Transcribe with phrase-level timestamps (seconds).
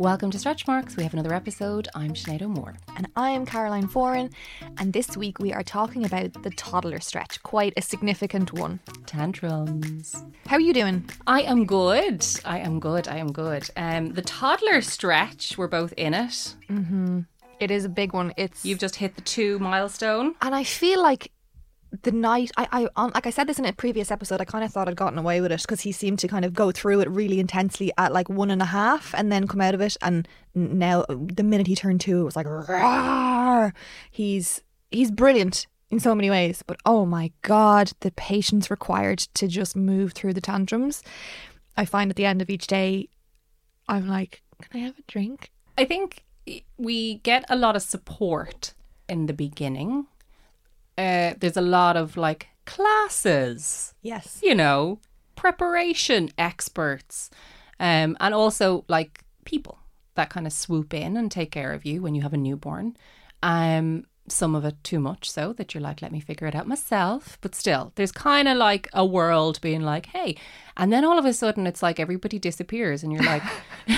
[0.00, 0.96] Welcome to Stretch Marks.
[0.96, 1.86] We have another episode.
[1.94, 2.78] I'm Sinead O'Moore.
[2.96, 4.32] And I am Caroline Foran.
[4.78, 8.80] And this week we are talking about the toddler stretch, quite a significant one.
[9.04, 10.24] Tantrums.
[10.46, 11.04] How are you doing?
[11.26, 12.24] I am good.
[12.46, 13.08] I am good.
[13.08, 13.68] I am good.
[13.76, 16.54] Um, the toddler stretch, we're both in it.
[17.60, 18.32] It is a big one.
[18.38, 20.34] It's You've just hit the two milestone.
[20.40, 21.30] and I feel like
[22.02, 24.64] the night I, I on, like I said this in a previous episode, I kind
[24.64, 27.00] of thought I'd gotten away with it because he seemed to kind of go through
[27.00, 29.96] it really intensely at like one and a half and then come out of it.
[30.02, 33.72] And now the minute he turned two, it was like, "Rawr."
[34.10, 36.62] he's he's brilliant in so many ways.
[36.66, 41.02] But oh my god, the patience required to just move through the tantrums.
[41.76, 43.08] I find at the end of each day,
[43.88, 45.50] I'm like, can I have a drink?
[45.78, 46.24] I think
[46.76, 48.74] we get a lot of support
[49.08, 50.06] in the beginning.
[50.98, 54.40] Uh, there's a lot of like classes, Yes.
[54.42, 54.98] you know,
[55.36, 57.30] preparation experts,
[57.78, 59.78] um, and also like people
[60.14, 62.96] that kind of swoop in and take care of you when you have a newborn.
[63.42, 66.66] Um, some of it too much so that you're like, let me figure it out
[66.68, 67.36] myself.
[67.40, 70.36] But still, there's kind of like a world being like, hey,
[70.76, 73.42] and then all of a sudden it's like everybody disappears, and you're like,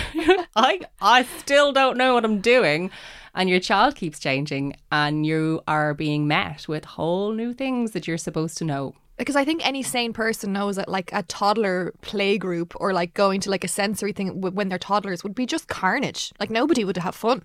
[0.57, 2.91] I I still don't know what I'm doing.
[3.35, 8.07] And your child keeps changing, and you are being met with whole new things that
[8.07, 8.95] you're supposed to know.
[9.17, 13.15] because I think any sane person knows that like a toddler play group or like
[13.15, 16.33] going to like a sensory thing when they're toddlers would be just carnage.
[16.41, 17.43] Like nobody would have fun.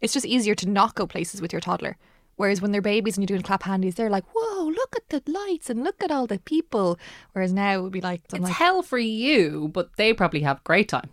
[0.00, 1.96] It's just easier to not go places with your toddler.
[2.36, 5.20] Whereas when they're babies and you're doing clap handies, they're like, "Whoa, look at the
[5.30, 6.98] lights and look at all the people."
[7.32, 10.58] Whereas now it would be like, It's like, hell for you, but they probably have
[10.58, 11.10] a great time.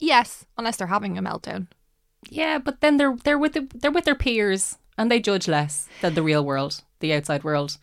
[0.00, 1.68] yes, unless they're having a meltdown.
[2.30, 5.88] Yeah, but then they're they're with the, they're with their peers and they judge less
[6.00, 7.78] than the real world, the outside world.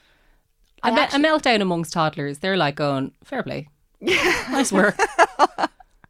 [0.83, 3.69] A, I me- actually- a meltdown amongst toddlers, they're like going, fair play,
[4.01, 4.97] nice work.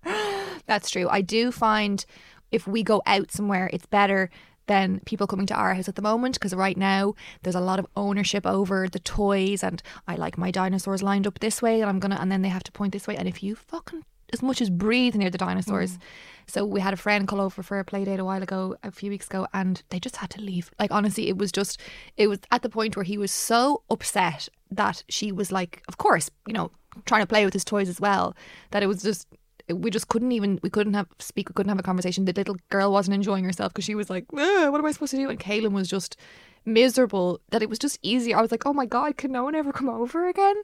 [0.66, 1.08] That's true.
[1.10, 2.06] I do find
[2.52, 4.30] if we go out somewhere, it's better
[4.68, 7.80] than people coming to our house at the moment because right now there's a lot
[7.80, 11.90] of ownership over the toys and I like my dinosaurs lined up this way and
[11.90, 14.42] I'm gonna and then they have to point this way and if you fucking as
[14.42, 15.98] much as breathe near the dinosaurs.
[15.98, 16.02] Mm.
[16.48, 18.92] So we had a friend call over for a play date a while ago, a
[18.92, 20.72] few weeks ago, and they just had to leave.
[20.80, 21.80] Like honestly, it was just
[22.18, 25.98] it was at the point where he was so upset that she was like, of
[25.98, 26.72] course, you know,
[27.06, 28.36] trying to play with his toys as well,
[28.72, 29.28] that it was just
[29.70, 32.58] we just couldn't even we couldn't have speak we couldn't have a conversation the little
[32.70, 35.30] girl wasn't enjoying herself because she was like "Ugh, what am i supposed to do
[35.30, 36.18] and Kaylin was just
[36.66, 39.56] miserable that it was just easier i was like oh my god can no one
[39.56, 40.56] ever come over again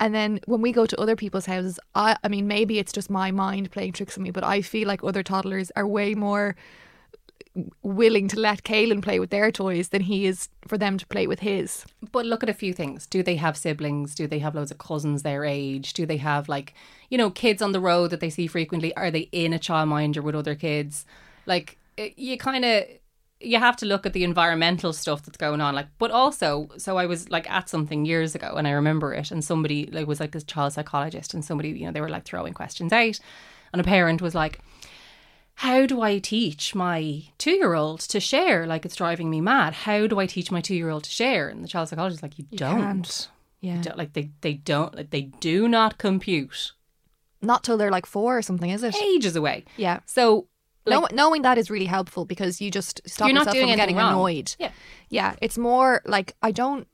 [0.00, 3.10] and then when we go to other people's houses i i mean maybe it's just
[3.10, 6.56] my mind playing tricks on me but i feel like other toddlers are way more
[7.82, 11.26] willing to let Kaylin play with their toys than he is for them to play
[11.26, 13.06] with his But look at a few things.
[13.06, 14.14] Do they have siblings?
[14.14, 15.92] Do they have loads of cousins their age?
[15.92, 16.74] Do they have like,
[17.10, 18.96] you know, kids on the road that they see frequently?
[18.96, 21.04] Are they in a childminder with other kids?
[21.44, 22.84] Like, it, you kind of
[23.42, 25.74] you have to look at the environmental stuff that's going on.
[25.74, 29.30] Like, but also, so I was like at something years ago, and I remember it,
[29.30, 32.24] and somebody like was like this child psychologist, and somebody, you know, they were like
[32.24, 33.18] throwing questions out,
[33.72, 34.60] and a parent was like.
[35.56, 38.66] How do I teach my two year old to share?
[38.66, 39.74] Like it's driving me mad.
[39.74, 41.50] How do I teach my two year old to share?
[41.50, 42.80] And the child psychologist is like, you, don't.
[42.80, 43.28] can't.
[43.60, 46.72] yeah don't- like they they don't like they do not compute
[47.42, 50.46] not till they're like four or something is it ages away yeah so
[50.84, 53.68] like, Know- knowing that is really helpful because you just stop You're not yourself doing
[53.68, 54.12] from getting wrong.
[54.12, 54.54] annoyed.
[54.58, 54.72] Yeah.
[55.08, 55.34] yeah.
[55.40, 56.86] It's more like I don't.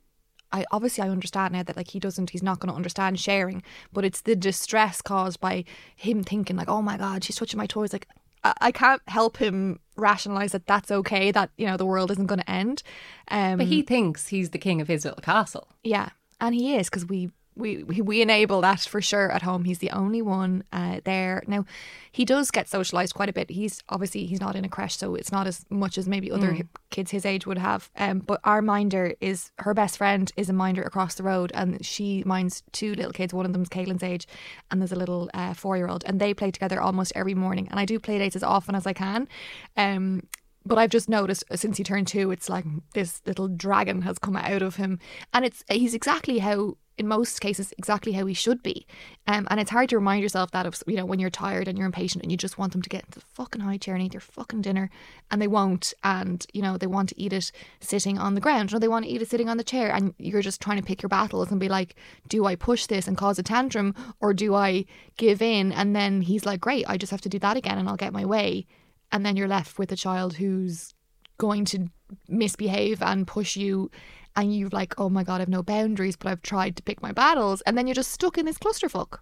[0.50, 2.30] I obviously I understand now that like he doesn't.
[2.30, 3.62] He's not going to understand sharing,
[3.92, 5.64] but it's the distress caused by
[5.94, 7.92] him thinking like, oh my god, she's touching my toys.
[7.92, 8.08] Like
[8.44, 11.30] I, I can't help him rationalize that that's okay.
[11.32, 12.82] That you know the world isn't going to end.
[13.28, 16.88] Um, but he thinks he's the king of his little castle yeah, and he is
[16.88, 19.64] because we we we enable that for sure at home.
[19.64, 21.64] He's the only one uh, there now.
[22.10, 23.50] He does get socialized quite a bit.
[23.50, 26.56] He's obviously he's not in a creche, so it's not as much as maybe other
[26.90, 27.90] kids his age would have.
[27.96, 31.84] Um, but our minder is her best friend is a minder across the road, and
[31.84, 33.34] she minds two little kids.
[33.34, 34.26] One of them's Kaylin's age,
[34.70, 37.68] and there's a little uh, four year old, and they play together almost every morning.
[37.70, 39.28] And I do play dates as often as I can.
[39.76, 40.22] Um,
[40.68, 44.18] but I've just noticed uh, since he turned two, it's like this little dragon has
[44.18, 44.98] come out of him,
[45.32, 48.86] and it's he's exactly how, in most cases, exactly how he should be.
[49.26, 51.78] Um, and it's hard to remind yourself that of you know when you're tired and
[51.78, 54.04] you're impatient and you just want them to get into the fucking high chair and
[54.04, 54.90] eat their fucking dinner,
[55.30, 57.50] and they won't, and you know they want to eat it
[57.80, 60.14] sitting on the ground, or they want to eat it sitting on the chair, and
[60.18, 61.96] you're just trying to pick your battles and be like,
[62.28, 64.84] do I push this and cause a tantrum, or do I
[65.16, 65.72] give in?
[65.72, 68.12] And then he's like, great, I just have to do that again, and I'll get
[68.12, 68.66] my way
[69.12, 70.94] and then you're left with a child who's
[71.38, 71.88] going to
[72.28, 73.90] misbehave and push you
[74.36, 77.12] and you're like oh my god i've no boundaries but i've tried to pick my
[77.12, 79.18] battles and then you're just stuck in this clusterfuck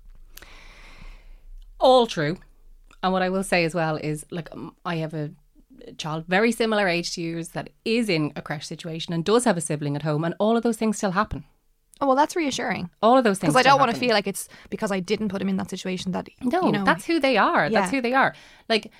[1.78, 2.38] All true.
[3.02, 5.30] And what I will say as well is like um, I have a
[5.98, 9.56] child very similar age to yours that is in a creche situation and does have
[9.56, 11.44] a sibling at home and all of those things still happen.
[12.00, 14.26] oh well that's reassuring All of those things because i don't want to feel like
[14.26, 17.20] it's because i didn't put him in that situation that No, you know that's who
[17.20, 17.68] they are.
[17.70, 18.34] That's who they are.
[18.68, 18.90] Like,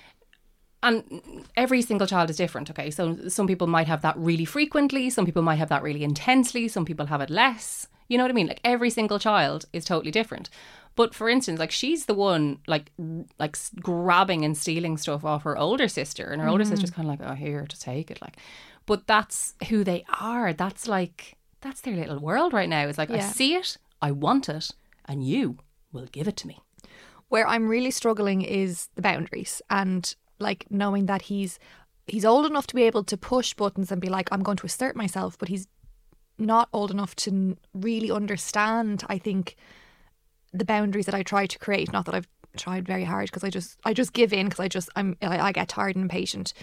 [0.83, 1.21] and
[1.55, 2.69] every single child is different.
[2.69, 5.09] Okay, so some people might have that really frequently.
[5.09, 6.67] Some people might have that really intensely.
[6.67, 7.87] Some people have it less.
[8.07, 8.47] You know what I mean?
[8.47, 10.49] Like every single child is totally different.
[10.95, 12.91] But for instance, like she's the one like
[13.39, 16.69] like grabbing and stealing stuff off her older sister, and her older Mm.
[16.69, 18.37] sister's kind of like, "Oh, here to take it." Like,
[18.85, 20.53] but that's who they are.
[20.53, 22.87] That's like that's their little world right now.
[22.87, 24.71] It's like I see it, I want it,
[25.05, 25.57] and you
[25.91, 26.59] will give it to me.
[27.29, 31.59] where i'm really struggling is the boundaries and like knowing that he's
[32.07, 34.65] he's old enough to be able to push buttons and be like i'm going to
[34.65, 35.67] assert myself but he's
[36.37, 39.55] not old enough to really understand i think
[40.53, 41.91] the boundaries that i try to create.
[41.91, 44.67] Not that i've tried very hard because i just i just give in because i
[44.67, 46.53] just i'm I, I get tired and impatient.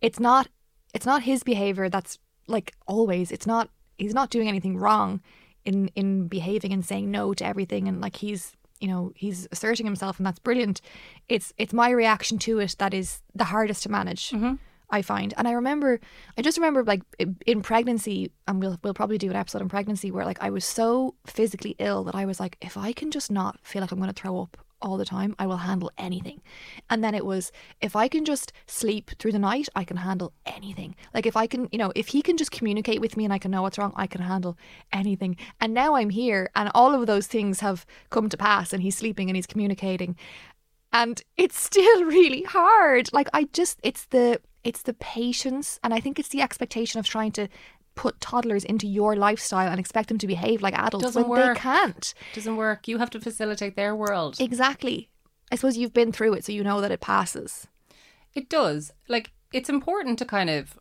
[0.00, 0.48] It's not
[0.94, 5.20] it's not his behavior that's like always it's not he's not doing anything wrong
[5.64, 9.86] in in behaving and saying no to everything and like he's you know he's asserting
[9.86, 10.80] himself and that's brilliant
[11.28, 14.54] it's it's my reaction to it that is the hardest to manage mm-hmm.
[14.92, 15.32] I find.
[15.36, 16.00] And I remember,
[16.36, 17.02] I just remember like
[17.46, 20.64] in pregnancy, and we'll we'll probably do an episode on pregnancy where like I was
[20.64, 23.98] so physically ill that I was like, if I can just not feel like I'm
[23.98, 26.40] going to throw up all the time, I will handle anything.
[26.88, 30.32] And then it was, if I can just sleep through the night, I can handle
[30.46, 30.96] anything.
[31.14, 33.38] Like if I can, you know, if he can just communicate with me and I
[33.38, 34.56] can know what's wrong, I can handle
[34.92, 35.36] anything.
[35.60, 38.96] And now I'm here, and all of those things have come to pass, and he's
[38.96, 40.16] sleeping and he's communicating
[40.92, 46.00] and it's still really hard like i just it's the it's the patience and i
[46.00, 47.48] think it's the expectation of trying to
[48.02, 51.54] put toddlers into your lifestyle and expect them to behave like adults Doesn't when work.
[51.56, 52.88] they can't It Doesn't work.
[52.88, 54.32] You have to facilitate their world.
[54.40, 54.96] exactly
[55.52, 57.66] i suppose you've been through it so you know that it passes
[58.40, 58.82] It does.
[59.14, 60.78] Like it's important to kind of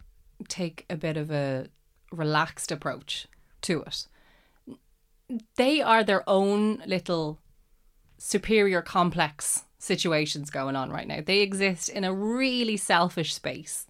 [0.47, 1.67] take a bit of a
[2.23, 3.11] relaxed approach
[3.67, 3.97] to it.
[5.57, 7.39] They are their own little
[8.17, 11.21] superior complex situations going on right now.
[11.25, 13.85] They exist in a really selfish space.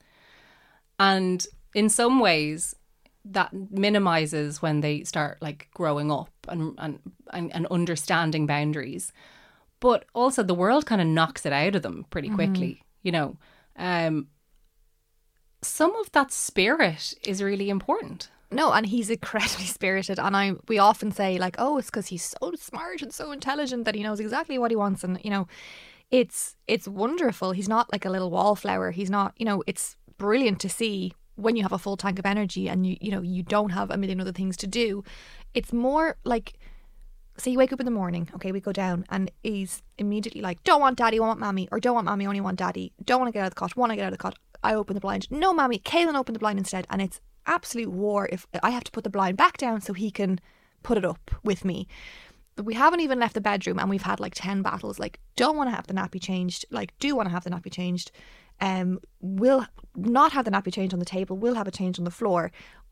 [0.98, 2.76] And in some ways
[3.26, 7.00] that minimizes when they start like growing up and and,
[7.32, 9.12] and, and understanding boundaries.
[9.80, 13.38] But also the world kind of knocks it out of them pretty quickly, you know.
[13.78, 14.28] Um
[15.62, 18.30] some of that spirit is really important.
[18.52, 22.24] no and he's incredibly spirited and i we often say like oh it's because he's
[22.40, 25.48] so smart and so intelligent that he knows exactly what he wants and you know
[26.12, 30.60] it's it's wonderful he's not like a little wallflower he's not you know it's brilliant
[30.60, 33.44] to see when you have a full tank of energy and you you know you
[33.44, 35.04] don't have a million other things to do
[35.54, 36.58] it's more like
[37.40, 40.64] say you wake up in the morning, okay, we go down and he's immediately like,
[40.64, 43.32] Don't want daddy, want mommy, or don't want mommy, only want daddy, don't want to
[43.32, 44.38] get out of the cot, want to get out of the cot.
[44.64, 45.30] I open the blind.
[45.32, 46.86] No, mommy, Kaylin opened the blind instead.
[46.90, 50.12] And it's absolute war if I have to put the blind back down so he
[50.12, 50.40] can
[50.84, 51.88] put it up with me.
[52.62, 55.00] We haven't even left the bedroom and we've had like 10 battles.
[55.00, 57.72] Like, don't want to have the nappy changed, like, do want to have the nappy
[57.72, 58.12] changed.
[58.60, 59.66] Um, will
[60.06, 62.52] not have the nappy changed on the table, will have a change on the floor.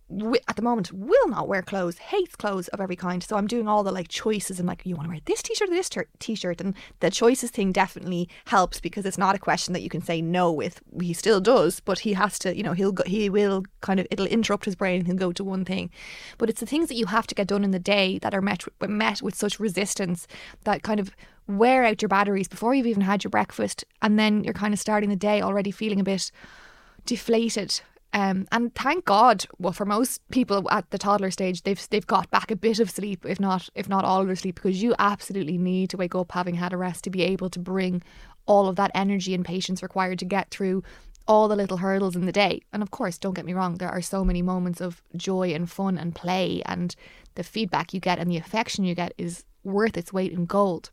[0.10, 3.22] Wi- at the moment will not wear clothes hates clothes of every kind.
[3.22, 5.68] So i'm doing all the like choices and like you want to wear this t-shirt
[5.68, 6.62] or this t-shirt?
[6.62, 10.22] And the choices thing definitely helps because it's not a question that you can say
[10.22, 10.82] no with.
[11.02, 14.08] He still does but he has to you know he'll go, he will kind of
[14.10, 15.90] it'll interrupt his brain and he'll go to one thing.
[16.38, 18.42] But it's the things that you have to get done in the day that are
[18.42, 20.26] met met with such resistance
[20.64, 21.12] that kind of
[21.48, 23.84] wear out your batteries before you've even had your breakfast.
[24.02, 26.32] And then you're kind of starting the day already feeling a bit
[27.08, 27.82] deflated
[28.14, 32.32] Um, and thank God, well, for most people at the toddler stage, they've they've got
[32.32, 34.96] back a bit of sleep, if not if not all of their sleep, because you
[34.98, 38.02] absolutely need to wake up having had a rest to be able to bring
[38.46, 40.84] all of that energy and patience required to get through
[41.28, 42.62] all the little hurdles in the day.
[42.72, 45.70] And of course, don't get me wrong, there are so many moments of joy and
[45.70, 46.96] fun and play, and
[47.36, 50.92] the feedback you get and the affection you get is worth its weight in gold.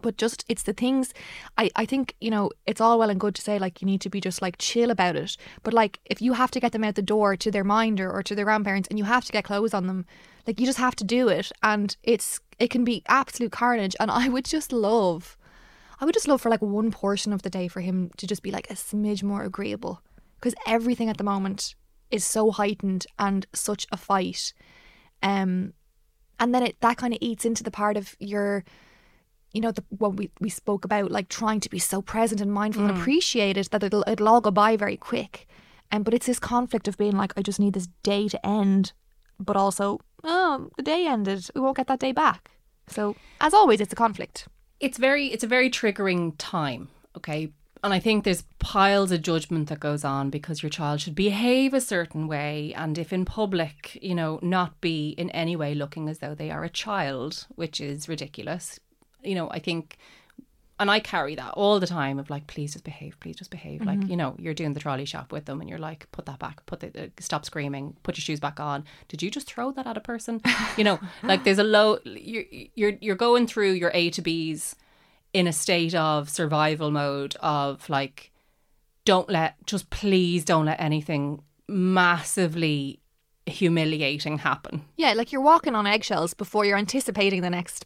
[0.00, 1.12] But just it's the things
[1.56, 4.00] I, I think, you know, it's all well and good to say like you need
[4.02, 5.36] to be just like chill about it.
[5.62, 8.22] But like if you have to get them out the door to their minder or
[8.22, 10.06] to their grandparents and you have to get clothes on them,
[10.46, 13.96] like you just have to do it and it's it can be absolute carnage.
[13.98, 15.36] And I would just love
[16.00, 18.42] I would just love for like one portion of the day for him to just
[18.42, 20.00] be like a smidge more agreeable
[20.36, 21.74] because everything at the moment
[22.10, 24.52] is so heightened and such a fight.
[25.22, 25.72] Um,
[26.38, 28.64] and then it that kind of eats into the part of your,
[29.52, 32.52] you know, the what we we spoke about, like trying to be so present and
[32.52, 33.00] mindful and mm.
[33.00, 35.46] appreciate it that it'll it'll all go by very quick.
[35.90, 38.92] And but it's this conflict of being like, I just need this day to end,
[39.40, 42.50] but also, oh, the day ended, we won't get that day back.
[42.88, 44.46] So as always, it's a conflict.
[44.80, 47.50] it's very it's a very triggering time okay
[47.82, 51.74] and i think there's piles of judgment that goes on because your child should behave
[51.74, 56.08] a certain way and if in public you know not be in any way looking
[56.08, 58.78] as though they are a child which is ridiculous
[59.22, 59.98] you know i think
[60.80, 63.84] and I carry that all the time of like, please just behave, please just behave.
[63.84, 66.38] Like, you know, you're doing the trolley shop with them and you're like, put that
[66.38, 68.84] back, put the, uh, stop screaming, put your shoes back on.
[69.08, 70.40] Did you just throw that at a person?
[70.76, 72.44] You know, like there's a low, you're,
[72.76, 74.76] you're, you're going through your A to B's
[75.32, 78.30] in a state of survival mode of like,
[79.04, 83.00] don't let, just please don't let anything massively
[83.46, 84.84] humiliating happen.
[84.96, 87.84] Yeah, like you're walking on eggshells before you're anticipating the next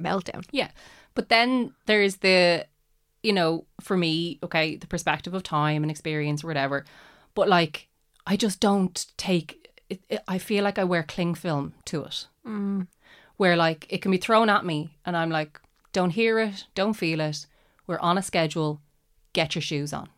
[0.00, 0.44] meltdown.
[0.50, 0.70] Yeah.
[1.14, 2.66] But then there's the,
[3.22, 6.84] you know, for me, okay, the perspective of time and experience or whatever.
[7.34, 7.88] But like,
[8.26, 12.26] I just don't take, it, it, I feel like I wear cling film to it.
[12.46, 12.86] Mm.
[13.36, 15.60] Where like it can be thrown at me and I'm like,
[15.92, 17.46] don't hear it, don't feel it.
[17.86, 18.80] We're on a schedule.
[19.32, 20.08] Get your shoes on.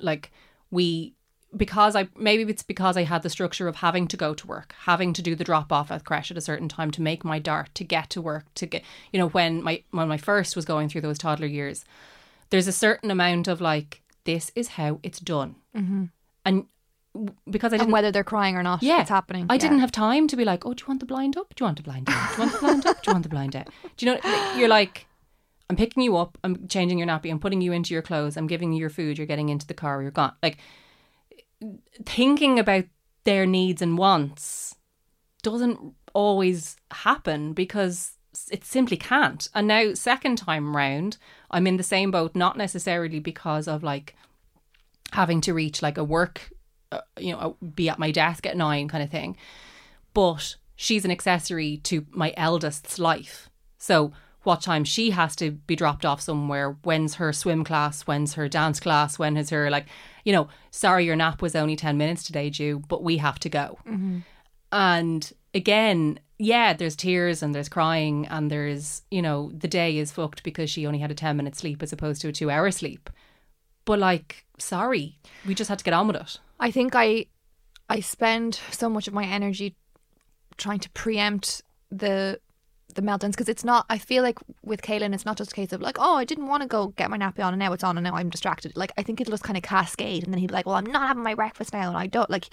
[0.00, 0.30] Like,
[0.70, 1.14] we,
[1.56, 4.74] because I maybe it's because I had the structure of having to go to work,
[4.82, 7.38] having to do the drop off at creche at a certain time to make my
[7.38, 8.82] dart to get to work to get
[9.12, 11.84] you know when my when my first was going through those toddler years,
[12.50, 16.04] there's a certain amount of like this is how it's done, mm-hmm.
[16.44, 16.66] and
[17.48, 19.46] because I didn't whether they're crying or not, yeah, it's happening.
[19.48, 19.60] I Yeah.
[19.60, 21.54] didn't have time to be like, oh, do you want the blind up?
[21.54, 22.28] Do you want the blind down?
[22.28, 23.02] Do you want the blind up?
[23.02, 23.64] Do you want the blind down?
[23.96, 24.54] Do you know?
[24.56, 25.06] You're like,
[25.70, 26.36] I'm picking you up.
[26.42, 27.30] I'm changing your nappy.
[27.30, 28.36] I'm putting you into your clothes.
[28.36, 29.16] I'm giving you your food.
[29.16, 30.02] You're getting into the car.
[30.02, 30.32] You're gone.
[30.42, 30.58] Like
[32.04, 32.84] thinking about
[33.24, 34.76] their needs and wants
[35.42, 38.12] doesn't always happen because
[38.50, 39.48] it simply can't.
[39.54, 41.18] And now, second time round,
[41.50, 42.34] I'm in the same boat.
[42.34, 44.16] Not necessarily because of like
[45.12, 46.50] having to reach like a work,
[46.90, 49.36] uh, you know, be at my desk at nine kind of thing.
[50.12, 53.50] But she's an accessory to my eldest's life.
[53.78, 58.34] So what time she has to be dropped off somewhere, when's her swim class, when's
[58.34, 59.86] her dance class, when is her like,
[60.24, 63.48] you know, sorry, your nap was only 10 minutes today, Jew, but we have to
[63.48, 63.78] go.
[63.86, 64.18] Mm-hmm.
[64.72, 70.10] And again, yeah, there's tears and there's crying and there's, you know, the day is
[70.10, 72.70] fucked because she only had a 10 minute sleep as opposed to a two hour
[72.70, 73.08] sleep.
[73.84, 76.38] But like, sorry, we just had to get on with it.
[76.58, 77.26] I think I
[77.88, 79.76] I spend so much of my energy
[80.56, 82.40] trying to preempt the
[82.94, 85.72] the meltdowns because it's not I feel like with Kaylin it's not just a case
[85.72, 87.84] of like oh I didn't want to go get my nappy on and now it's
[87.84, 90.40] on and now I'm distracted like I think it'll just kind of cascade and then
[90.40, 92.48] he'd be like well I'm not having my breakfast now and I don't like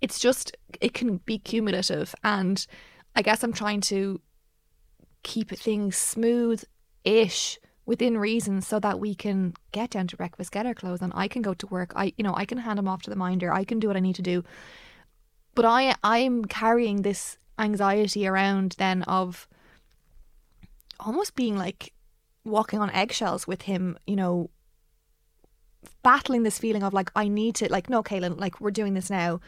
[0.00, 2.66] it's just it can be cumulative and
[3.14, 4.20] I guess I'm trying to
[5.22, 6.62] keep things smooth
[7.04, 11.12] ish within reason so that we can get down to breakfast, get our clothes on.
[11.12, 11.92] I can go to work.
[11.96, 13.52] I you know, I can hand him off to the minder.
[13.52, 14.44] I can do what I need to do.
[15.54, 19.48] But I I'm carrying this anxiety around then of
[21.00, 21.92] almost being like
[22.44, 24.50] walking on eggshells with him, you know,
[26.02, 29.10] battling this feeling of like I need to like no Kaylin, like we're doing this
[29.10, 29.40] now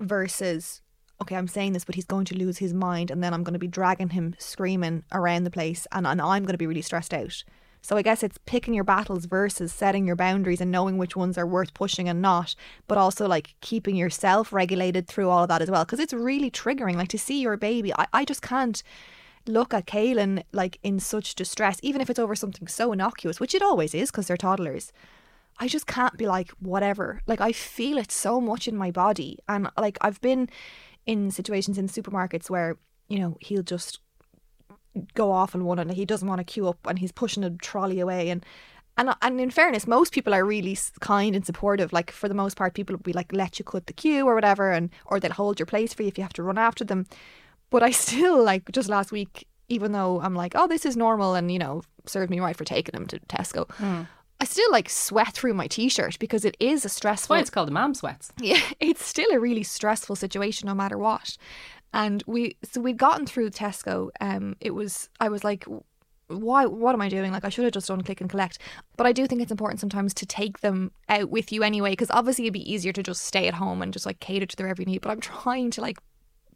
[0.00, 0.82] versus
[1.22, 3.52] okay, I'm saying this, but he's going to lose his mind, and then I'm going
[3.52, 6.82] to be dragging him screaming around the place, and, and I'm going to be really
[6.82, 7.44] stressed out.
[7.82, 11.38] So I guess it's picking your battles versus setting your boundaries and knowing which ones
[11.38, 12.54] are worth pushing and not,
[12.86, 15.84] but also like keeping yourself regulated through all of that as well.
[15.84, 16.96] Because it's really triggering.
[16.96, 18.82] Like to see your baby, I, I just can't
[19.46, 23.54] look at Kaylin like in such distress, even if it's over something so innocuous, which
[23.54, 24.92] it always is because they're toddlers.
[25.58, 27.20] I just can't be like, whatever.
[27.26, 29.38] Like, I feel it so much in my body.
[29.46, 30.48] And like, I've been
[31.06, 32.78] in situations in supermarkets where,
[33.08, 34.00] you know, he'll just
[35.14, 37.50] go off on one and he doesn't want to queue up and he's pushing a
[37.50, 38.30] trolley away.
[38.30, 38.44] And
[38.96, 41.92] and and in fairness, most people are really kind and supportive.
[41.92, 44.34] Like for the most part, people will be like let you cut the queue or
[44.34, 46.84] whatever, and or they'll hold your place for you if you have to run after
[46.84, 47.06] them.
[47.70, 51.34] But I still like just last week, even though I'm like, oh, this is normal,
[51.34, 53.70] and you know, served me right for taking them to Tesco.
[54.40, 57.36] I still like sweat through my t-shirt because it is a stressful.
[57.36, 58.32] Why it's called the mom sweats.
[58.40, 61.36] Yeah, it's still a really stressful situation no matter what.
[61.92, 64.10] And we so we'd gotten through Tesco.
[64.20, 65.66] Um, it was I was like,
[66.28, 66.64] why?
[66.64, 67.32] What am I doing?
[67.32, 68.58] Like I should have just done click and collect.
[68.96, 72.10] But I do think it's important sometimes to take them out with you anyway, because
[72.10, 74.68] obviously it'd be easier to just stay at home and just like cater to their
[74.68, 75.02] every need.
[75.02, 75.98] But I'm trying to like.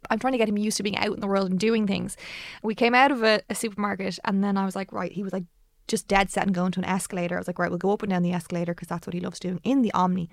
[0.09, 2.17] I'm trying to get him used to being out in the world and doing things.
[2.63, 5.33] We came out of a, a supermarket and then I was like, right, he was
[5.33, 5.45] like
[5.87, 7.35] just dead set and going to an escalator.
[7.35, 9.19] I was like, right, we'll go up and down the escalator because that's what he
[9.19, 10.29] loves doing in the Omni.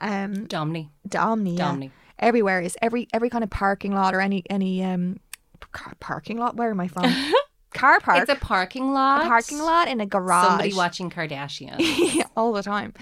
[0.00, 0.90] Um, Domney.
[1.04, 1.64] the Omni, yeah.
[1.64, 1.90] Domney.
[2.18, 5.18] Everywhere is every every kind of parking lot or any any um
[5.72, 6.56] car parking lot.
[6.56, 7.04] Where am I from?
[7.74, 8.18] Car park.
[8.20, 9.24] It's a parking lot.
[9.24, 10.46] a parking lot in a garage.
[10.46, 11.76] Somebody watching Kardashian.
[12.14, 12.92] yeah, all the time.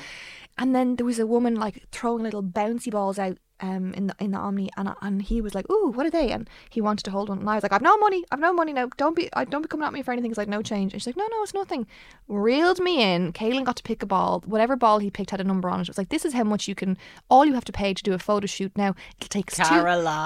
[0.61, 4.15] And then there was a woman like throwing little bouncy balls out um in the
[4.19, 7.05] in the Omni, and and he was like, "Ooh, what are they?" And he wanted
[7.05, 8.25] to hold one, and I was like, "I've no money.
[8.31, 8.89] I've no money now.
[8.97, 11.01] Don't be I don't be coming at me for anything." He's like, "No change." And
[11.03, 11.87] she's like, "No, no, it's nothing."
[12.27, 13.33] Reeled me in.
[13.35, 14.43] Kaylin got to pick a ball.
[14.47, 15.83] Whatever ball he picked had a number on it.
[15.83, 16.97] It was like, "This is how much you can.
[17.29, 18.95] All you have to pay to do a photo shoot now.
[19.19, 19.75] It'll take us two.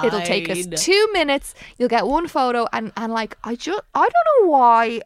[0.07, 1.55] It'll take us two minutes.
[1.79, 5.01] You'll get one photo." And and like I just I don't know why,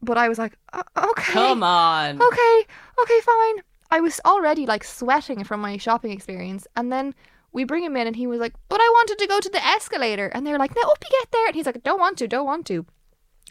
[0.00, 2.20] but I was like, "Uh, "Okay, Come on.
[2.20, 2.66] okay,
[3.02, 3.62] okay, fine.
[3.92, 7.14] I was already like sweating from my shopping experience, and then
[7.52, 9.62] we bring him in, and he was like, "But I wanted to go to the
[9.62, 12.26] escalator," and they're like, "No, up you get there," and he's like, "Don't want to,
[12.26, 12.86] don't want to,"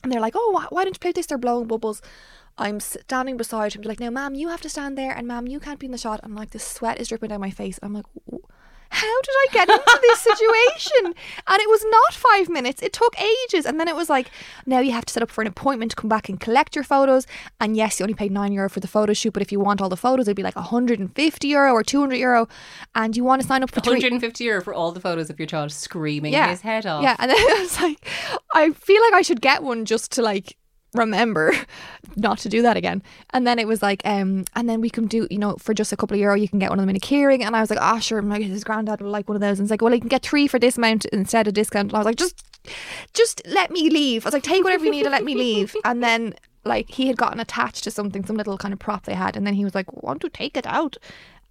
[0.01, 1.27] and they're like, "Oh, why, why don't you play this?
[1.27, 2.01] They're blowing bubbles."
[2.57, 5.45] I'm standing beside him, they're like, "Now, ma'am, you have to stand there, and ma'am,
[5.47, 7.79] you can't be in the shot." And like, the sweat is dripping down my face.
[7.83, 8.05] I'm like.
[8.91, 11.13] "W- How did I get into this situation?
[11.47, 12.81] And it was not five minutes.
[12.81, 13.65] It took ages.
[13.65, 14.29] And then it was like,
[14.65, 16.83] now you have to set up for an appointment to come back and collect your
[16.83, 17.25] photos.
[17.59, 19.81] And yes, you only paid nine euro for the photo shoot, but if you want
[19.81, 22.47] all the photos, it'd be like 150 euro or 200 euro.
[22.95, 23.93] And you want to sign up for three.
[23.93, 26.49] 150 euro for all the photos of your child screaming Yeah.
[26.49, 27.03] his head off.
[27.03, 27.15] Yeah.
[27.19, 28.05] And then I was like,
[28.53, 30.57] I feel like I should get one just to like
[30.93, 31.53] remember
[32.15, 33.01] not to do that again.
[33.31, 35.91] And then it was like, um, and then we can do, you know, for just
[35.91, 37.43] a couple of euro, you can get one of them in a keyring.
[37.43, 39.59] And I was like, ah, sure, my his granddad will like one of those.
[39.59, 41.89] And it's like, well, you can get three for this amount instead of discount.
[41.89, 42.43] And I was like, just,
[43.13, 44.25] just let me leave.
[44.25, 45.75] I was like, take whatever you need and let me leave.
[45.85, 49.13] And then like he had gotten attached to something, some little kind of prop they
[49.13, 50.97] had, and then he was like, want to take it out.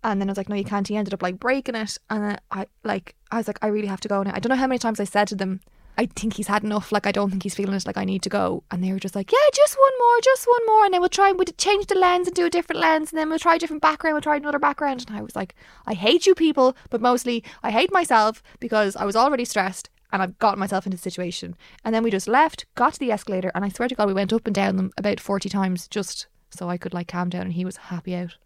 [0.02, 0.88] And then I was like, no, you can't.
[0.88, 4.00] He ended up like breaking it, and I like, I was like, I really have
[4.00, 4.32] to go now.
[4.34, 5.60] I don't know how many times I said to them,
[5.98, 6.92] I think he's had enough.
[6.92, 7.86] Like, I don't think he's feeling it.
[7.86, 8.62] Like, I need to go.
[8.70, 10.84] And they were just like, yeah, just one more, just one more.
[10.84, 13.12] And then we'll try and we'll change the lens and do a different lens.
[13.12, 14.14] And then we'll try a different background.
[14.14, 15.04] We'll try another background.
[15.06, 15.54] And I was like,
[15.86, 20.22] I hate you people, but mostly I hate myself because I was already stressed and
[20.22, 21.56] I've gotten myself into the situation.
[21.84, 24.14] And then we just left, got to the escalator, and I swear to God, we
[24.14, 27.42] went up and down them about 40 times just so I could like calm down.
[27.42, 28.36] And he was happy out.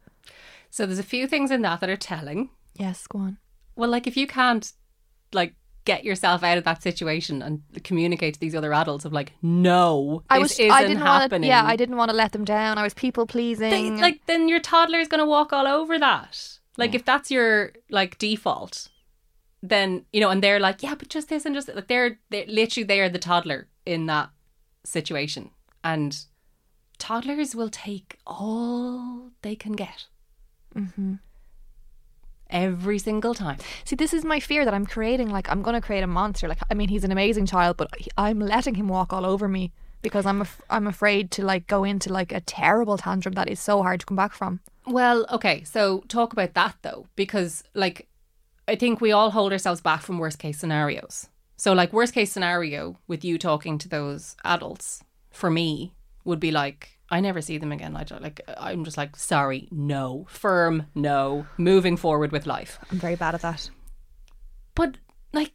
[0.71, 2.51] So there's a few things in that that are telling.
[2.75, 3.39] Yes, go on.
[3.77, 4.73] Well, like if you can't
[5.33, 5.55] like
[5.85, 10.23] get yourself out of that situation and communicate to these other adults of like, no,
[10.23, 10.53] this I was.
[10.59, 11.49] isn't I didn't happening.
[11.49, 12.79] Yeah, I didn't want to let them down.
[12.79, 13.71] I was people pleasing.
[13.71, 16.59] They- like then your toddler is going to walk all over that.
[16.77, 18.89] Like if that's your like default,
[19.63, 22.47] then you know, and they're like, yeah, but just this and just like they're they
[22.47, 24.31] literally they are the toddler in that
[24.85, 25.51] situation,
[25.85, 26.25] and
[26.99, 30.07] toddlers will take all they can get.
[30.75, 31.15] Mm-hmm.
[32.55, 33.59] Every single time.
[33.85, 35.29] See, this is my fear that I'm creating.
[35.29, 36.49] Like, I'm going to create a monster.
[36.49, 39.73] Like, I mean, he's an amazing child, but I'm letting him walk all over me
[40.03, 43.59] because I'm af- I'm afraid to like go into like a terrible tantrum that is
[43.59, 44.61] so hard to come back from.
[44.87, 48.07] Well, okay, so talk about that though, because like
[48.69, 51.29] I think we all hold ourselves back from worst case scenarios.
[51.57, 56.51] So like worst case scenario with you talking to those adults for me would be
[56.51, 57.97] like I never see them again.
[57.97, 62.79] I like I'm just like sorry, no, firm, no, moving forward with life.
[62.91, 63.71] I'm very bad at that.
[64.75, 64.97] But
[65.33, 65.53] like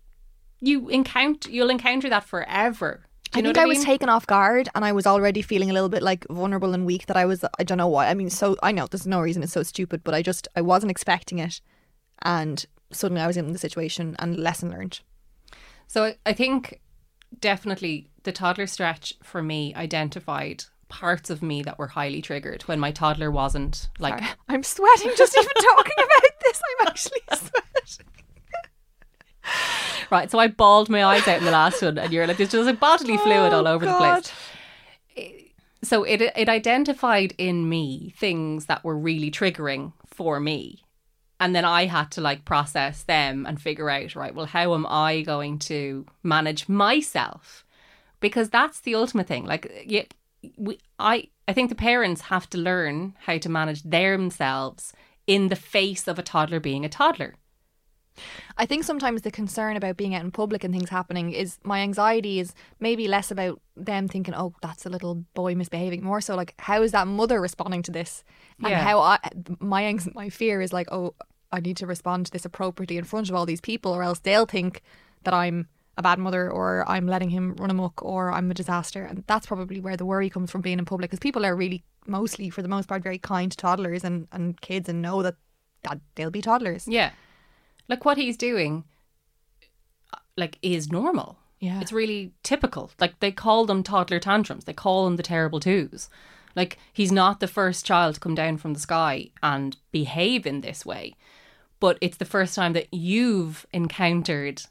[0.59, 3.05] you encounter, you'll encounter that forever.
[3.33, 5.73] I know think I, I was taken off guard and I was already feeling a
[5.73, 8.07] little bit like vulnerable and weak that I was I don't know why.
[8.07, 10.61] I mean so I know there's no reason it's so stupid, but I just I
[10.61, 11.61] wasn't expecting it
[12.21, 15.01] and suddenly I was in the situation and lesson learned.
[15.87, 16.81] So I think
[17.39, 22.79] definitely the toddler stretch for me identified parts of me that were highly triggered when
[22.79, 26.61] my toddler wasn't like I'm sweating just even talking about this.
[26.79, 28.05] I'm actually sweating.
[30.11, 30.29] right.
[30.29, 32.65] So I bawled my eyes out in the last one, and you're like, there's just
[32.65, 34.31] like bodily oh, fluid all Oh, over the place.
[35.81, 40.83] So it it identified in me things that were really triggering for me.
[41.39, 44.85] And then I had to like process them and figure out, right, well, how am
[44.85, 47.63] I going to manage myself?
[48.19, 49.45] Because that's the ultimate thing.
[49.45, 50.03] Like, you,
[50.57, 54.93] we I I think the parents have to learn how to manage themselves
[55.27, 57.35] in the face of a toddler being a toddler.
[58.57, 61.79] I think sometimes the concern about being out in public and things happening is my
[61.79, 66.03] anxiety is maybe less about them thinking, oh, that's a little boy misbehaving.
[66.03, 68.23] More so like, how is that mother responding to this?
[68.61, 68.83] And Yeah.
[68.83, 69.19] how I,
[69.59, 71.15] my anx- my fear is like, oh,
[71.51, 74.19] I need to respond to this appropriately in front of all these people, or else
[74.19, 74.81] they'll think
[75.23, 75.67] that I'm
[75.99, 79.03] a bad mother, or I'm letting him run amok, or I'm a disaster.
[79.03, 81.83] And that's probably where the worry comes from being in public, because people are really
[82.07, 85.35] mostly, for the most part, very kind to toddlers and, and kids, and know that
[85.83, 86.87] that they'll be toddlers.
[86.87, 87.11] Yeah.
[87.87, 88.83] Like what he's doing
[90.35, 91.37] like is normal.
[91.59, 91.81] Yeah.
[91.81, 92.91] It's really typical.
[92.99, 94.65] Like they call them toddler tantrums.
[94.65, 96.09] They call them the terrible twos.
[96.55, 100.61] Like he's not the first child to come down from the sky and behave in
[100.61, 101.15] this way.
[101.79, 104.63] But it's the first time that you've encountered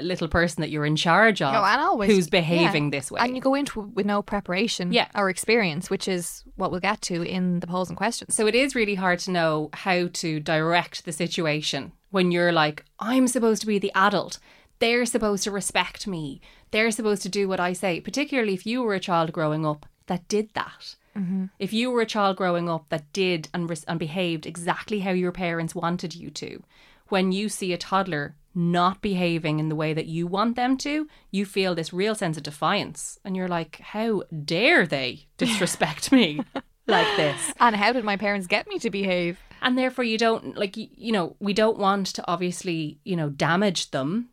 [0.00, 2.90] little person that you're in charge of No, and always who's behaving yeah.
[2.98, 3.20] this way.
[3.22, 5.08] and you go into it with no preparation, Yeah.
[5.14, 8.34] or experience, which is what we'll get to in the polls and questions.
[8.34, 12.84] So it is really hard to know how to direct the situation when you're like,
[12.98, 14.38] I'm supposed to be the adult.
[14.78, 16.40] They're supposed to respect me.
[16.70, 19.86] They're supposed to do what I say, particularly if you were a child growing up
[20.06, 20.96] that did that.
[21.16, 21.44] Mm-hmm.
[21.60, 25.12] If you were a child growing up that did and, res- and behaved exactly how
[25.12, 26.62] your parents wanted you to,
[27.08, 31.08] when you see a toddler not behaving in the way that you want them to,
[31.30, 33.18] you feel this real sense of defiance.
[33.24, 36.40] And you're like, how dare they disrespect me
[36.86, 37.52] like this?
[37.58, 39.38] And how did my parents get me to behave?
[39.64, 43.90] and therefore you don't like you know we don't want to obviously you know damage
[43.90, 44.28] them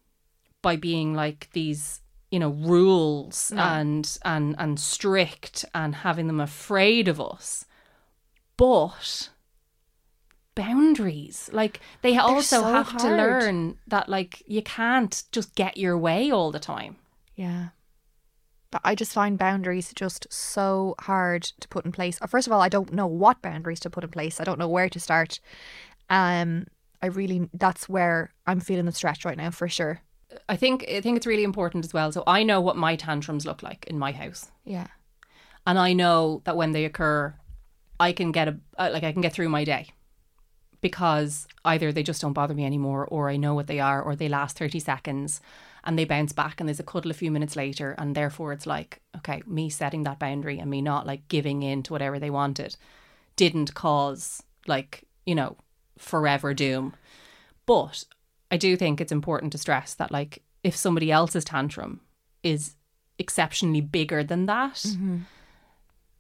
[0.62, 7.08] by being like these you know rules and and and strict and having them afraid
[7.08, 7.66] of us
[8.58, 9.30] but
[10.56, 15.98] boundaries like they also so have to learn that like you can't just get your
[15.98, 16.96] way all the time
[17.36, 17.70] Yeah.
[18.72, 22.18] But I just find boundaries just so hard to put in place.
[22.22, 24.40] Uh, First of all, I don't know what boundaries to put in place.
[24.40, 25.42] I don't know where to start.
[26.10, 26.68] Um,
[27.02, 30.00] I really that's where I'm feeling the stretch right now for sure.
[30.48, 33.46] i think i think it's really important as well so i know what my tantrums
[33.46, 34.88] look like in my house Yeah.
[35.68, 37.36] and I know that when they occur,
[38.00, 39.84] I can get a uh, like I can get through my day
[40.82, 44.16] because either they just don't bother me anymore, or I know what they are, or
[44.16, 45.42] they last thirty seconds
[45.84, 48.68] and they bounce back, and there's a cuddle a few minutes later, and therefore it's
[48.68, 52.30] like okay, me setting that boundary and me not like giving in to whatever they
[52.30, 52.76] wanted
[53.36, 55.58] didn't cause like you know
[55.98, 56.94] forever doom,
[57.66, 58.04] but
[58.50, 62.02] I do think it's important to stress that like if somebody else's tantrum
[62.44, 62.76] is
[63.18, 65.20] exceptionally bigger than that, mm-hmm.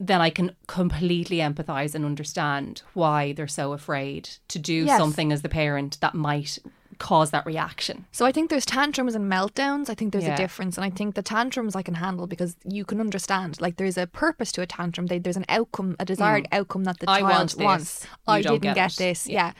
[0.03, 4.97] Then I can completely empathize and understand why they're so afraid to do Yes.
[4.99, 6.57] something as the parent that might
[6.97, 8.05] cause that reaction.
[8.11, 9.89] So I think there's tantrums and meltdowns.
[9.89, 10.33] I think there's Yeah.
[10.33, 13.61] a difference, and I think the tantrums I can handle because you can understand.
[13.61, 15.05] Like there's a purpose to a tantrum.
[15.07, 17.11] They, there's an outcome, a desired outcome that the Mm.
[17.13, 17.57] I child want this.
[17.65, 18.07] wants.
[18.27, 19.27] I didn't get get, this.
[19.27, 19.47] Yeah.
[19.47, 19.51] Yeah.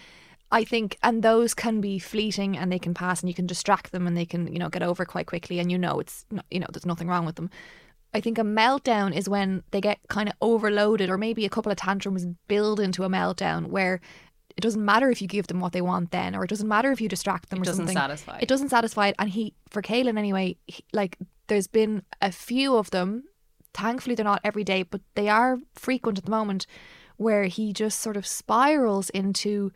[0.54, 3.92] I think, and those can be fleeting, and they can pass, and you can distract
[3.94, 6.46] them, and they can, you know, get over quite quickly, and you know it's, not,
[6.52, 7.50] you know, there's nothing wrong with them.
[8.14, 11.72] I think a meltdown is when they get kind of overloaded, or maybe a couple
[11.72, 14.02] of tantrums build into a meltdown where
[14.58, 16.92] it doesn't matter if you give them what they want then, or it doesn't matter
[16.92, 17.96] if you distract them It or doesn't something.
[17.98, 18.38] satisfy.
[18.42, 19.16] It doesn't satisfy it.
[19.18, 23.24] And he, for Kaylin anyway, he, like there's been a few of them.
[23.74, 26.68] Thankfully, they're not every day, but they are frequent at the moment,
[27.16, 29.72] where he just sort of spirals into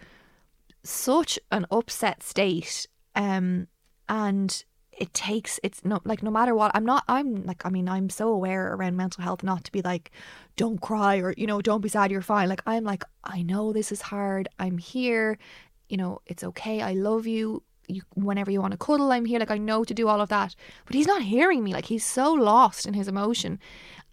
[0.83, 2.87] such an upset state.
[3.15, 3.67] Um,
[4.09, 4.65] and
[4.97, 8.09] it takes it's no like no matter what i'm not i'm like i mean i'm
[8.09, 10.11] so aware around mental health not to be like
[10.55, 12.47] don't cry or you know don't be sad you're fine.
[12.47, 15.37] Like i'm like i know this is hard i'm here
[15.89, 19.39] you know it's okay i love you you whenever you want to cuddle i'm here
[19.39, 20.55] like i know to do all of that.
[20.85, 23.59] But he's not hearing me like he's so lost in his emotion.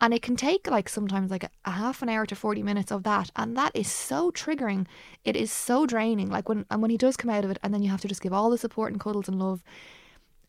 [0.00, 2.90] And it can take like sometimes like a, a half an hour to 40 minutes
[2.90, 4.86] of that and that is so triggering.
[5.24, 6.28] It is so draining.
[6.28, 8.08] Like when and when he does come out of it and then you have to
[8.08, 9.62] just give all the support and cuddles and love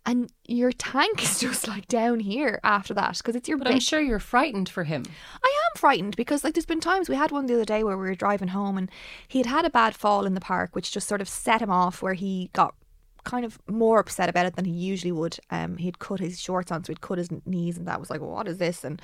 [0.06, 3.80] and your tank is just like down here after that because it's your But I'm
[3.80, 5.04] sure you're frightened for him.
[5.44, 7.98] I am frightened because like there's been times we had one the other day where
[7.98, 8.90] we were driving home and
[9.28, 11.70] he had had a bad fall in the park which just sort of set him
[11.70, 12.76] off where he got
[13.24, 15.38] kind of more upset about it than he usually would.
[15.50, 18.22] Um, he'd cut his shorts on, so he'd cut his knees, and that was like,
[18.22, 18.84] what is this?
[18.84, 19.02] And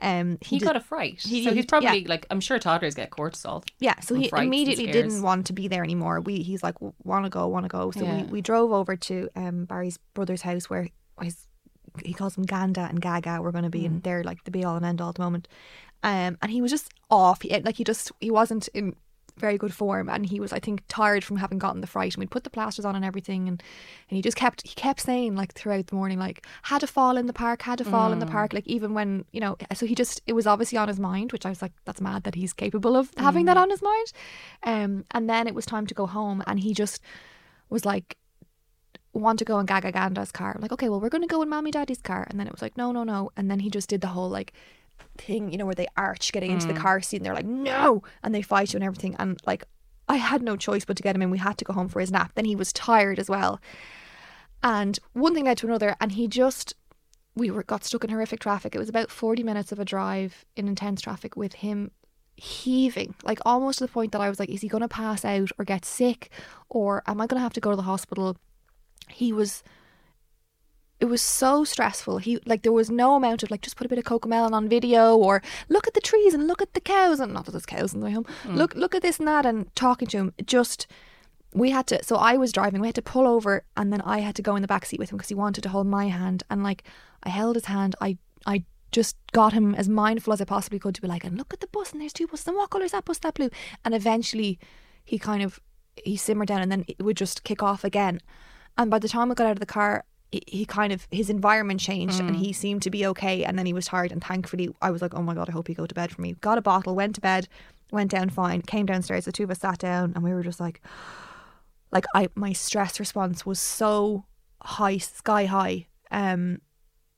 [0.00, 1.20] um, He, did- got a fright.
[1.22, 3.64] he- so he's probably like, I'm sure toddlers get cortisol.
[3.80, 6.20] Yeah, so he immediately didn't want to be there anymore.
[6.20, 7.90] We he's like want to go, want to go.
[7.90, 8.16] So Yeah.
[8.22, 10.88] we, we drove over to um Barry's brother's house where
[11.20, 11.46] his
[12.04, 13.86] he calls them Ganda and Gaga were going to be, Mm.
[13.86, 15.46] and they're like the be all and end all at the moment.
[16.04, 17.42] Um, and he was just off.
[17.42, 18.96] He, like he just he wasn't in
[19.36, 20.08] very good form.
[20.08, 22.14] And he was I think tired from having gotten the fright.
[22.14, 23.48] And we'd put the plasters on and everything.
[23.48, 23.62] And
[24.08, 27.16] and he just kept he kept saying like throughout the morning like had to fall
[27.16, 28.52] in the park had to fall in the park.
[28.52, 31.46] Like even when you know so he just it was obviously on his mind which
[31.46, 34.12] I was like that's mad that he's capable of having that on his mind.
[34.62, 36.42] Um and then it was time to go home.
[36.46, 37.00] And he just
[37.70, 38.16] was like
[39.12, 40.52] want to go in Gaga Ganda's car.
[40.54, 42.26] I'm like, okay, well, we're going to go in mommy daddy's car.
[42.30, 43.30] And then it was like, no, no, no.
[43.36, 44.52] And then he just did the whole like
[45.18, 46.80] thing, you know, where they arch getting into the mm.
[46.80, 48.02] car seat and they're like, no.
[48.22, 49.16] And they fight you and everything.
[49.18, 49.64] And like,
[50.08, 51.30] I had no choice but to get him in.
[51.30, 52.32] We had to go home for his nap.
[52.34, 53.60] Then he was tired as well.
[54.62, 55.96] And one thing led to another.
[56.00, 56.74] And he just,
[57.34, 58.74] we were got stuck in horrific traffic.
[58.74, 61.90] It was about 40 minutes of a drive in intense traffic with him
[62.36, 65.24] heaving, like almost to the point that I was like, is he going to pass
[65.24, 66.30] out or get sick?
[66.68, 68.36] Or am I going to have to go to the hospital?
[69.08, 69.62] he was
[71.02, 72.18] it was so stressful.
[72.18, 74.68] He like there was no amount of like just put a bit of cocomelon on
[74.68, 77.66] video or look at the trees and look at the cows and not that there's
[77.66, 78.24] cows in the way home.
[78.44, 78.54] Mm.
[78.54, 80.32] Look look at this and that and talking to him.
[80.46, 80.86] Just
[81.52, 84.20] we had to so I was driving, we had to pull over and then I
[84.20, 86.06] had to go in the back seat with him because he wanted to hold my
[86.06, 86.84] hand and like
[87.24, 87.96] I held his hand.
[88.00, 88.62] I I
[88.92, 91.58] just got him as mindful as I possibly could to be like, and look at
[91.58, 93.50] the bus and there's two buses and what colour is that bus that blue?
[93.84, 94.60] And eventually
[95.04, 95.58] he kind of
[95.96, 98.20] he simmered down and then it would just kick off again.
[98.78, 101.78] And by the time I got out of the car, he, kind of his environment
[101.78, 103.44] changed and he seemed to be okay.
[103.44, 105.68] And then he was tired, and thankfully, I was like, "Oh my god, I hope
[105.68, 107.48] he go to bed for me." Got a bottle, went to bed,
[107.90, 109.26] went down fine, came downstairs.
[109.26, 110.80] The two of us sat down, and we were just like,
[111.92, 114.24] like I my stress response was so
[114.62, 115.86] high, sky high.
[116.10, 116.60] Um,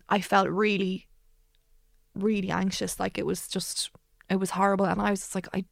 [0.09, 1.07] I felt really,
[2.14, 2.98] really anxious.
[2.98, 3.90] Like it was just,
[4.29, 5.64] it was horrible, and I was just like, I,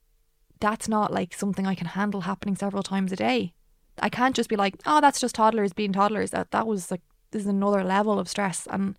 [0.61, 3.53] that's not like something I can handle happening several times a day.
[3.99, 6.31] I can't just be like, oh, that's just toddlers being toddlers.
[6.31, 7.03] That that was like
[7.35, 8.97] is another level of stress, and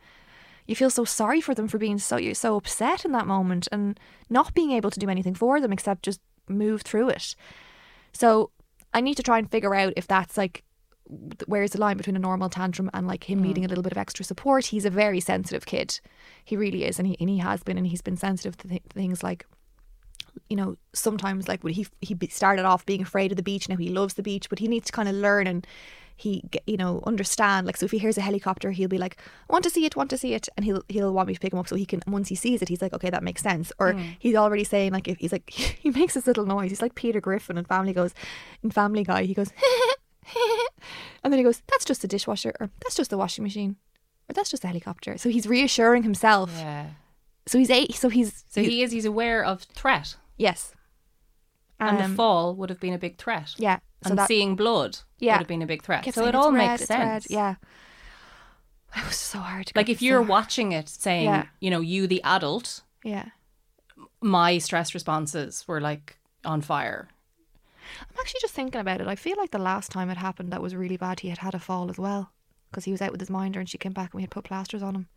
[0.66, 3.68] you feel so sorry for them for being so you're so upset in that moment
[3.72, 7.36] and not being able to do anything for them except just move through it.
[8.14, 8.52] So
[8.94, 10.64] I need to try and figure out if that's like
[11.48, 13.44] where's the line between a normal tantrum and like him mm.
[13.44, 14.68] needing a little bit of extra support.
[14.68, 16.00] He's a very sensitive kid,
[16.46, 18.84] he really is, and he and he has been, and he's been sensitive to th-
[18.90, 19.46] things like
[20.50, 23.70] you know, sometimes like when he he be- started off being afraid of the beach,
[23.70, 25.68] now he loves the beach, but he needs to kind of learn and
[26.16, 27.68] he you know understand.
[27.68, 29.18] Like so, if he hears a helicopter, he'll be like,
[29.50, 29.96] "Want to see it?
[29.96, 31.86] Want to see it?" And he'll he'll want me to pick him up so he
[31.86, 32.02] can.
[32.08, 34.02] Once he sees it, he's like, "Okay, that makes sense." Or hmm.
[34.20, 35.50] he's already saying like if he's like
[35.84, 36.70] he makes this little noise.
[36.70, 38.14] He's like Peter Griffin and Family goes
[38.64, 39.24] in Family Guy.
[39.24, 39.52] He goes.
[41.24, 43.78] And then he goes, "That's just a dishwasher, or that's just a washing machine,
[44.30, 46.52] or that's just a helicopter." So he's reassuring himself.
[46.54, 46.88] Yeah.
[47.46, 47.96] So he's eight.
[47.96, 50.16] So he's So he is he's aware of threat.
[50.38, 50.74] yes,
[51.90, 53.54] And the Um, fall would have been a big threat.
[53.58, 53.80] Yeah.
[54.04, 55.34] So and that seeing blood Yeah.
[55.34, 56.12] would have been a big threat.
[56.14, 57.28] So it all red, makes it's red." sense.
[57.30, 57.56] Yeah.
[58.96, 59.68] It was so hard.
[59.68, 61.46] To Like if you're watching it saying, Yeah.
[61.60, 63.30] you know, you the adult, Yeah.
[64.22, 67.10] my stress responses were like on fire.
[68.02, 69.08] I'm actually just thinking about it.
[69.08, 71.54] I feel like the last time it happened that was really bad, he had had
[71.56, 72.32] a fall as well
[72.70, 74.44] because he was out with his minder and she came back and we had put
[74.46, 75.08] plasters on him.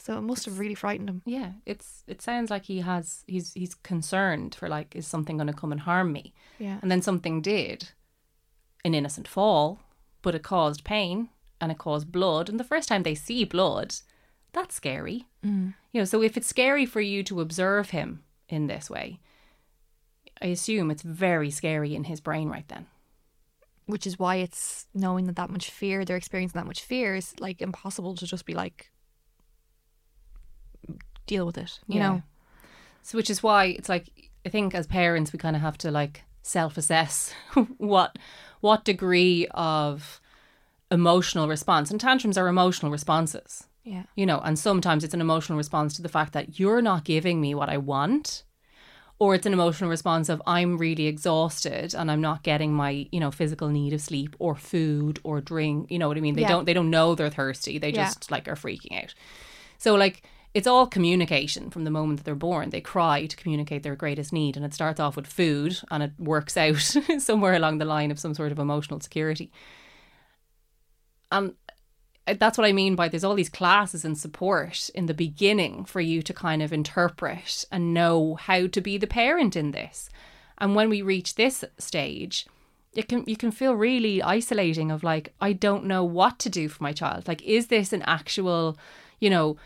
[0.00, 1.22] So it must have really frightened him.
[1.26, 5.46] Yeah, it's it sounds like he has he's he's concerned for like is something going
[5.48, 6.78] to come and harm me, Yeah.
[6.82, 7.90] and then something did,
[8.84, 9.80] an innocent fall,
[10.22, 11.28] but it caused pain
[11.60, 13.94] and it caused blood, and the first time they see blood,
[14.52, 15.26] that's scary.
[15.44, 15.74] Mm.
[15.92, 19.18] You know, so if it's scary for you to observe him in this way,
[20.40, 22.86] I assume it's very scary in his brain right then.
[23.86, 27.34] Which is why it's knowing that that much fear, they're experiencing that much fear, is
[27.40, 28.90] like impossible to just be like,
[31.28, 31.78] deal with it.
[31.86, 32.08] You Yeah.
[32.08, 32.22] know?
[33.02, 34.08] So which is why it's like
[34.44, 37.32] I think as parents we kind of have to like self-assess
[37.78, 38.18] what
[38.60, 40.20] what degree of
[40.90, 43.66] emotional response and tantrums are emotional responses.
[43.84, 44.04] Yeah.
[44.16, 47.40] You know, and sometimes it's an emotional response to the fact that you're not giving
[47.40, 48.44] me what I want
[49.20, 53.18] or it's an emotional response of I'm really exhausted and I'm not getting my, you
[53.20, 56.34] know, physical need of sleep or food or drink, you know what I mean?
[56.36, 56.48] They Yeah.
[56.48, 57.78] don't they don't know they're thirsty.
[57.78, 58.04] They Yeah.
[58.04, 59.14] just like are freaking out.
[59.78, 60.22] So like
[60.54, 62.70] it's all communication from the moment that they're born.
[62.70, 66.12] They cry to communicate their greatest need and it starts off with food and it
[66.18, 66.78] works out
[67.18, 69.50] somewhere along the line of some sort of emotional security.
[71.30, 71.54] And
[72.38, 76.00] that's what I mean by there's all these classes and support in the beginning for
[76.00, 80.08] you to kind of interpret and know how to be the parent in this.
[80.58, 82.46] And when we reach this stage,
[82.94, 86.68] it can you can feel really isolating of like I don't know what to do
[86.68, 87.28] for my child.
[87.28, 88.76] Like is this an actual,
[89.20, 89.56] you know,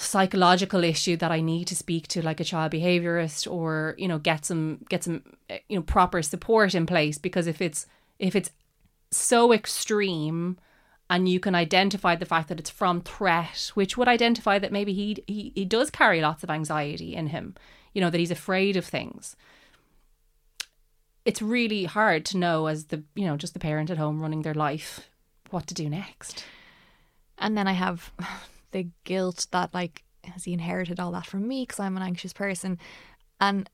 [0.00, 4.18] psychological issue that I need to speak to like a child behaviorist or you know
[4.18, 7.86] get some get some eh, you know proper support in place because if it's
[8.18, 8.50] if it's
[9.10, 10.58] so extreme
[11.08, 14.92] and you can identify the fact that it's from threat which would identify that maybe
[14.92, 17.54] he he, he does carry lots of anxiety in him
[17.92, 19.36] you know that he's afraid of things
[21.24, 24.42] it's really hard to know as the you know just the parent at home running
[24.42, 25.10] their life
[25.50, 26.44] what to do next.
[27.38, 28.12] And then I have
[28.72, 32.32] the guilt that like has he inherited all that from me because I'm an anxious
[32.32, 32.78] person,
[33.40, 33.68] and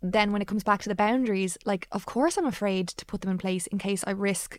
[0.00, 3.20] then when it comes back to the boundaries, like of course I'm afraid to put
[3.20, 4.58] them in place in case I risk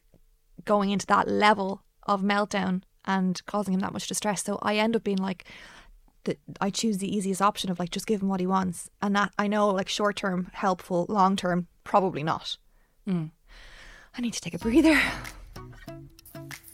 [0.66, 4.44] going into that level of meltdown and causing him that much distress.
[4.44, 5.46] So I end up being like,
[6.24, 9.16] the, I choose the easiest option of like just give him what he wants, and
[9.16, 12.58] that I know like short term helpful, long term probably not.
[13.08, 13.32] Mm.
[14.18, 15.00] I need to take a breather.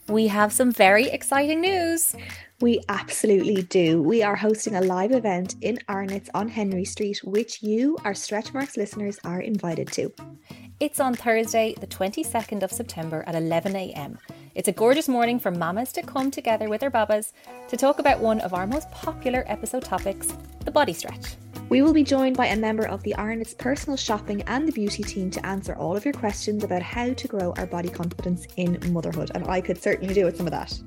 [0.10, 2.16] We have some very exciting news.
[2.62, 4.02] We absolutely do.
[4.02, 8.52] We are hosting a live event in Arnott's on Henry Street, which you, our Stretch
[8.52, 10.12] Marks listeners, are invited to.
[10.80, 14.18] It's on Thursday, the 22nd of September at 11am.
[14.56, 17.32] It's a gorgeous morning for mamas to come together with their babas
[17.68, 20.34] to talk about one of our most popular episode topics,
[20.66, 21.36] the body stretch.
[21.70, 25.04] We will be joined by a member of the Arnott's personal shopping and the beauty
[25.04, 28.80] team to answer all of your questions about how to grow our body confidence in
[28.92, 29.30] motherhood.
[29.36, 30.82] And I could certainly do with some of that.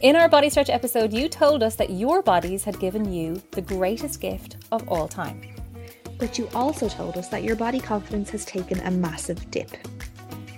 [0.00, 3.60] In our body stretch episode, you told us that your bodies had given you the
[3.60, 5.42] greatest gift of all time.
[6.16, 9.76] But you also told us that your body confidence has taken a massive dip.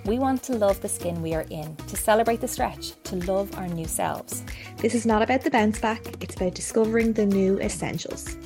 [0.05, 3.53] We want to love the skin we are in, to celebrate the stretch, to love
[3.59, 4.45] our new selves.
[4.77, 8.37] This is not about the bounce back, it's about discovering the new essentials.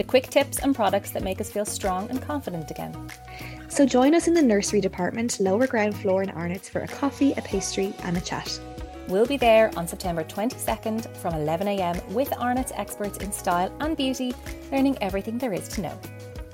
[0.00, 3.10] The quick tips and products that make us feel strong and confident again.
[3.68, 7.34] So join us in the nursery department, lower ground floor in Arnott's for a coffee,
[7.36, 8.58] a pastry, and a chat.
[9.08, 14.32] We'll be there on September 22nd from 11am with Arnott's experts in style and beauty,
[14.72, 16.00] learning everything there is to know.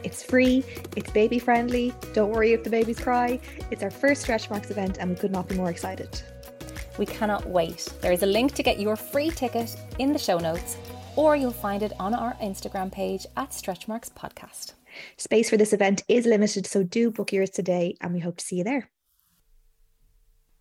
[0.02, 0.64] It's free,
[0.96, 3.38] it's baby friendly, don't worry if the babies cry.
[3.70, 6.20] It's our first Stretch Marks event, and we could not be more excited.
[6.98, 7.94] We cannot wait.
[8.00, 10.78] There is a link to get your free ticket in the show notes,
[11.16, 14.74] or you'll find it on our Instagram page at Stretchmarks Podcast.
[15.16, 18.44] Space for this event is limited, so do book yours today, and we hope to
[18.44, 18.90] see you there.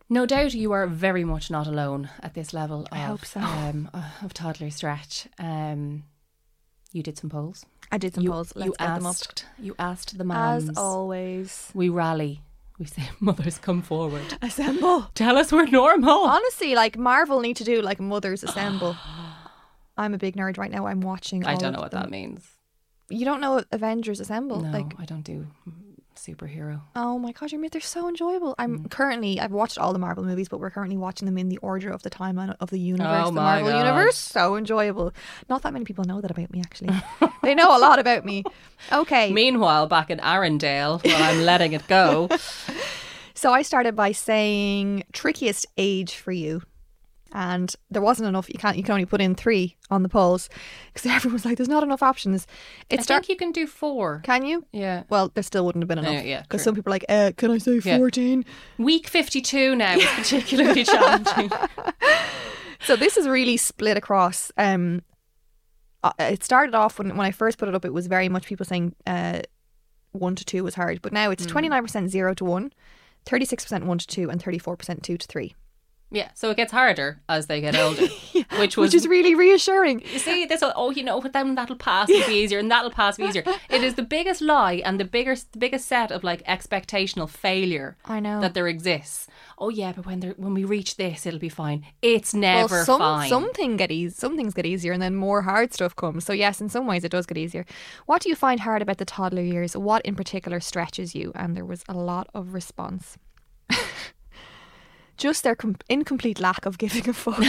[0.09, 3.39] No doubt you are very much not alone at this level of, I hope so.
[3.39, 3.89] um,
[4.21, 5.27] of toddler stretch.
[5.39, 6.03] Um,
[6.91, 7.65] you did some polls.
[7.91, 8.53] I did some you, polls.
[8.55, 9.15] Let's you get them up.
[9.15, 10.69] asked, You asked the mums.
[10.69, 11.71] As always.
[11.73, 12.41] We rally.
[12.77, 14.37] We say, mothers, come forward.
[14.41, 15.09] Assemble.
[15.15, 16.23] Tell us we're normal.
[16.25, 18.95] Honestly, like Marvel need to do like Mothers Assemble.
[19.97, 20.87] I'm a big nerd right now.
[20.87, 21.45] I'm watching.
[21.45, 22.01] I don't know what them.
[22.03, 22.45] that means.
[23.09, 24.61] You don't know Avengers Assemble?
[24.61, 25.45] No, Like, I don't do
[26.15, 26.81] superhero.
[26.95, 28.55] oh my god, you're they're so enjoyable.
[28.57, 28.89] I'm Mm.
[28.89, 31.91] currently I've watched all the Marvel movies, but we're currently watching them in the order
[31.91, 33.77] of the timeline of the universe, Oh the Marvel God.
[33.77, 34.15] universe.
[34.17, 35.11] So enjoyable.
[35.49, 36.89] Not that many people know that about me actually.
[37.43, 38.43] they know a lot about me.
[38.91, 39.31] Okay.
[39.31, 42.29] Meanwhile, back in Arundel, while I'm letting it go,
[43.35, 46.61] So I started by saying trickiest age for you.
[47.33, 48.47] And there wasn't enough.
[48.49, 48.77] You can't.
[48.77, 50.47] You can only put in three on the polls
[50.93, 52.47] because everyone was like, "There's not enough options."
[52.89, 53.25] It I start.
[53.25, 54.21] think you can do four.
[54.23, 54.65] Can you?
[54.71, 55.03] Yeah.
[55.09, 56.25] Well, there still wouldn't have been Yeah, enough.
[56.25, 57.97] yeah, Because some people are like, uh, "Can I say Yeah.
[57.97, 58.45] 14?
[58.77, 61.51] Week 52 now is particularly challenging.
[62.81, 64.51] So this is really split across.
[64.57, 65.01] Um,
[66.03, 68.45] uh, it started off when when I first put it up, it was very much
[68.45, 69.41] people saying uh,
[70.11, 71.31] one to two was hard, but now Hmm.
[71.33, 72.71] it's twenty nine percent zero to one,
[73.25, 75.55] 36 percent one to two, and thirty four percent two to three,
[76.11, 78.07] Yeah, so it gets harder as they get older,
[78.59, 80.01] which was which is really reassuring.
[80.01, 82.69] You see, this will, oh, you know, but then that'll pass and be easier, and
[82.69, 83.43] that'll pass be easier.
[83.69, 87.97] It is the biggest lie and the bigger, the biggest set of like expectational failure.
[88.05, 88.39] I know.
[88.39, 89.27] that there exists.
[89.57, 91.85] Oh yeah, but when when we reach this, it'll be fine.
[92.01, 93.29] It's never well, some fine.
[93.29, 96.23] something get easy, some things get easier, and then more hard stuff comes.
[96.23, 97.65] So yes, in some ways it does get easier.
[98.05, 99.75] What do you find hard about the toddler years?
[99.75, 101.31] What in particular stretches you?
[101.35, 103.17] And there was a lot of response.
[105.17, 107.41] Just their com- incomplete lack of giving a fuck.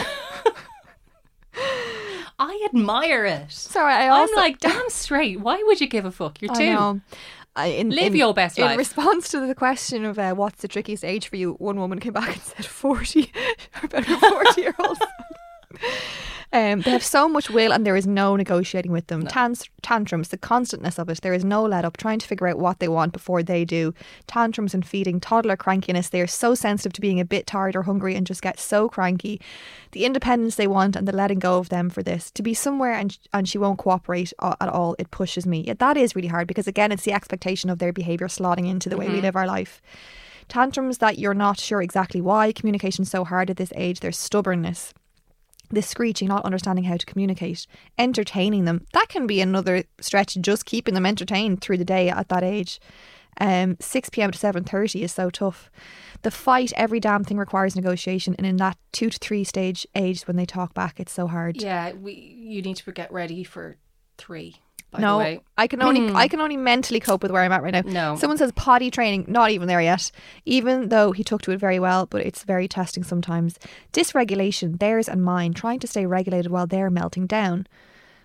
[2.39, 3.51] I admire it.
[3.51, 5.41] Sorry, I also I'm like, damn straight.
[5.41, 6.41] Why would you give a fuck?
[6.43, 6.67] You're two.
[6.67, 7.01] know.
[7.57, 8.73] I, in, Live in- your best in life.
[8.73, 11.99] In response to the question of uh, what's the trickiest age for you, one woman
[11.99, 13.33] came back and said 40,
[13.83, 14.99] about her 40 year old.
[16.57, 19.27] Um, they have so much will and there is no negotiating with them.
[19.27, 21.21] Tans- tantrums, the constantness of it.
[21.21, 23.93] There is no let up, trying to figure out what they want before they do.
[24.27, 26.09] Tantrums and feeding, toddler crankiness.
[26.09, 28.89] They are so sensitive to being a bit tired or hungry and just get so
[28.89, 29.39] cranky.
[29.93, 32.31] The independence they want and the letting go of them for this.
[32.31, 35.61] To be somewhere and, and she won't cooperate at all, it pushes me.
[35.61, 38.89] Yeah, that is really hard because, again, it's the expectation of their behaviour slotting into
[38.89, 39.83] the way we live our life.
[40.49, 42.51] Tantrums that you're not sure exactly why.
[42.51, 44.01] Communication's so hard at this age.
[44.01, 44.95] There's stubbornness
[45.71, 47.67] this screeching, not understanding how to communicate,
[47.99, 48.87] entertaining them.
[48.93, 50.37] That can be another stretch.
[50.41, 52.81] Just keeping them entertained through the day at that age.
[53.39, 55.71] Um, six pm to seven thirty is so tough.
[56.23, 60.23] The fight, every damn thing requires negotiation, and in that two to three stage age,
[60.23, 61.61] when they talk back, it's so hard.
[61.61, 62.15] Yeah, we.
[62.15, 63.77] You need to get ready for
[64.17, 64.57] three.
[64.99, 65.41] No.
[65.59, 67.83] I can only I can only mentally cope with where I'm at right now.
[67.85, 68.17] No.
[68.17, 70.11] Someone says potty training, not even there yet.
[70.45, 73.59] Even though he took to it very well, but it's very testing sometimes.
[73.93, 77.67] Dysregulation, theirs and mine, trying to stay regulated while they're melting down.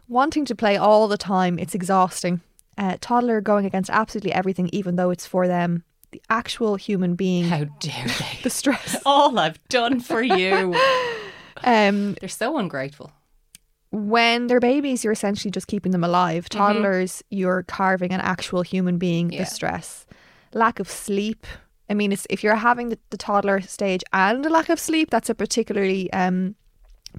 [0.07, 2.41] Wanting to play all the time, it's exhausting.
[2.77, 5.83] Uh, toddler going against absolutely everything, even though it's for them.
[6.11, 8.39] The actual human being, How dare they?
[8.43, 9.01] the stress.
[9.05, 10.75] All I've done for you.
[11.63, 13.11] Um, They're so ungrateful.
[13.91, 16.45] When they're babies, you're essentially just keeping them alive.
[16.45, 16.57] Mm-hmm.
[16.57, 19.31] Toddlers, you're carving an actual human being.
[19.31, 19.39] Yeah.
[19.39, 20.05] The stress,
[20.53, 21.45] lack of sleep.
[21.89, 25.09] I mean, it's, if you're having the, the toddler stage and a lack of sleep,
[25.09, 26.55] that's a particularly um,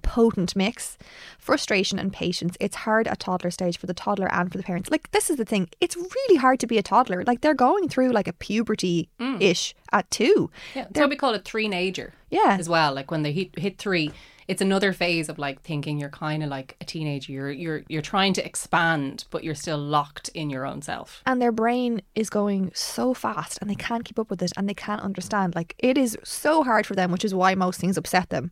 [0.03, 0.97] potent mix.
[1.39, 2.57] Frustration and patience.
[2.61, 4.91] It's hard at toddler stage for the toddler and for the parents.
[4.91, 5.69] Like this is the thing.
[5.81, 7.25] It's really hard to be a toddler.
[7.27, 8.39] Like they're going through like a mm.
[8.39, 9.09] puberty
[9.41, 10.51] ish at two.
[10.75, 12.15] Yeah, that's what we call a three-nager.
[12.31, 12.57] Yeah.
[12.59, 12.95] as well.
[12.95, 14.11] Like when they hit hit three,
[14.49, 17.33] it's another phase of like thinking you're kind of like a teenager.
[17.33, 21.23] You're you're you're trying to expand, but you're still locked in your own self.
[21.27, 24.69] and their brain is going so fast and they can't keep up with it and
[24.69, 25.55] they can't understand.
[25.55, 28.51] Like it is so hard for them, which is why most things upset them.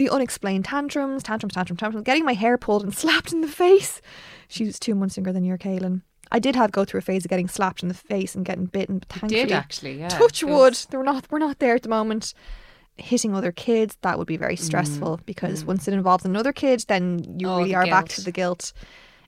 [0.00, 4.00] The unexplained tantrums, tantrums, tantrums, tantrums, getting my hair pulled and slapped in the face.
[4.48, 6.00] She's two months younger than you're, Kaylin.
[6.32, 8.64] I did have go through a phase of getting slapped in the face and getting
[8.64, 10.08] bitten, but thankfully, Did actually, yeah.
[10.08, 12.32] touch wood, was- we're not we're not there at the moment.
[12.96, 17.18] Hitting other kids, that would be very stressful because once it involves another kid, then
[17.38, 17.50] you Mm.
[17.50, 18.72] Oh, really the are back to the guilt.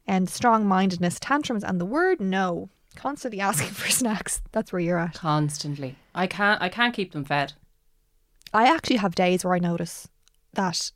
[0.06, 2.70] And strong mindedness, tantrums, and the word no.
[2.96, 4.40] Constantly asking for snacks.
[4.52, 5.12] That's where you're at.
[5.16, 7.52] Constantly, I can't I can't keep them fed.
[8.54, 10.08] I actually have days where I notice
[10.54, 10.90] that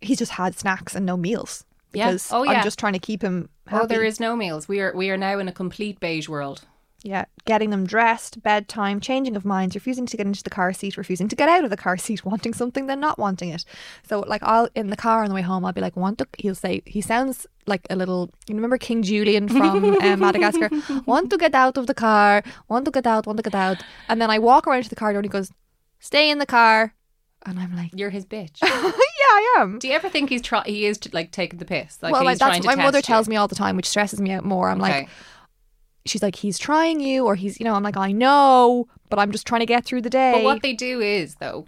[0.00, 1.64] he's just had snacks and no meals.
[1.92, 2.08] Yeah.
[2.08, 3.84] Because Oh, I'm just trying to keep him happy.
[3.84, 4.68] Oh, there is no meals.
[4.68, 6.64] We are we are now in a complete beige world.
[7.06, 10.96] Yeah, getting them dressed, bedtime, changing of minds, refusing to get into the car seat,
[10.96, 13.62] refusing to get out of the car seat, wanting something, then not wanting it.
[14.08, 16.26] So, like, I'll in the car on the way home, I'll be like, "Want to?"
[16.38, 18.30] He'll say, he sounds like a little.
[18.48, 20.70] You remember King Julien from um, Madagascar?
[21.04, 22.42] want to get out of the car?
[22.68, 23.26] Want to get out?
[23.26, 23.84] Want to get out?
[24.08, 25.52] And then I walk around to the car door, and he goes,
[26.00, 26.94] "Stay in the car,"
[27.46, 28.58] and I'm like, You're his bitch.
[28.62, 31.98] "Yeah, I am." Do you ever think he's try he is like taking the piss?
[32.02, 33.02] Like well, he's like, trying that's my mother you?
[33.02, 34.68] tells me all the time, which stresses me out more.
[34.70, 35.00] I'm Okay.
[35.02, 35.08] like,
[36.06, 39.32] she's like, he's trying you, or he's, you know, I'm like, I know, but I'm
[39.32, 40.32] just trying to get through the day.
[40.32, 41.66] But what they do is though,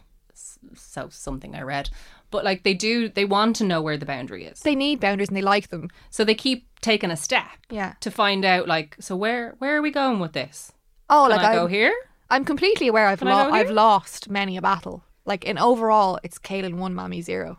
[0.74, 1.90] so something I read,
[2.30, 4.60] but like they do, they want to know where the boundary is.
[4.60, 5.88] they need boundaries and they like them.
[6.10, 7.94] So they keep taking a step Yeah.
[8.00, 10.72] to find out like, so where where are we going with this?
[11.08, 11.94] Oh, Can like I go I'm, here?
[12.28, 15.04] I'm completely aware I've lo- I've lost many a battle.
[15.26, 17.58] Like in overall, it's Kaylin one, Mammy zero.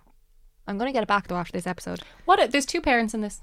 [0.65, 2.01] I'm gonna get it back though after this episode.
[2.26, 2.51] What?
[2.51, 3.41] There's two parents in this.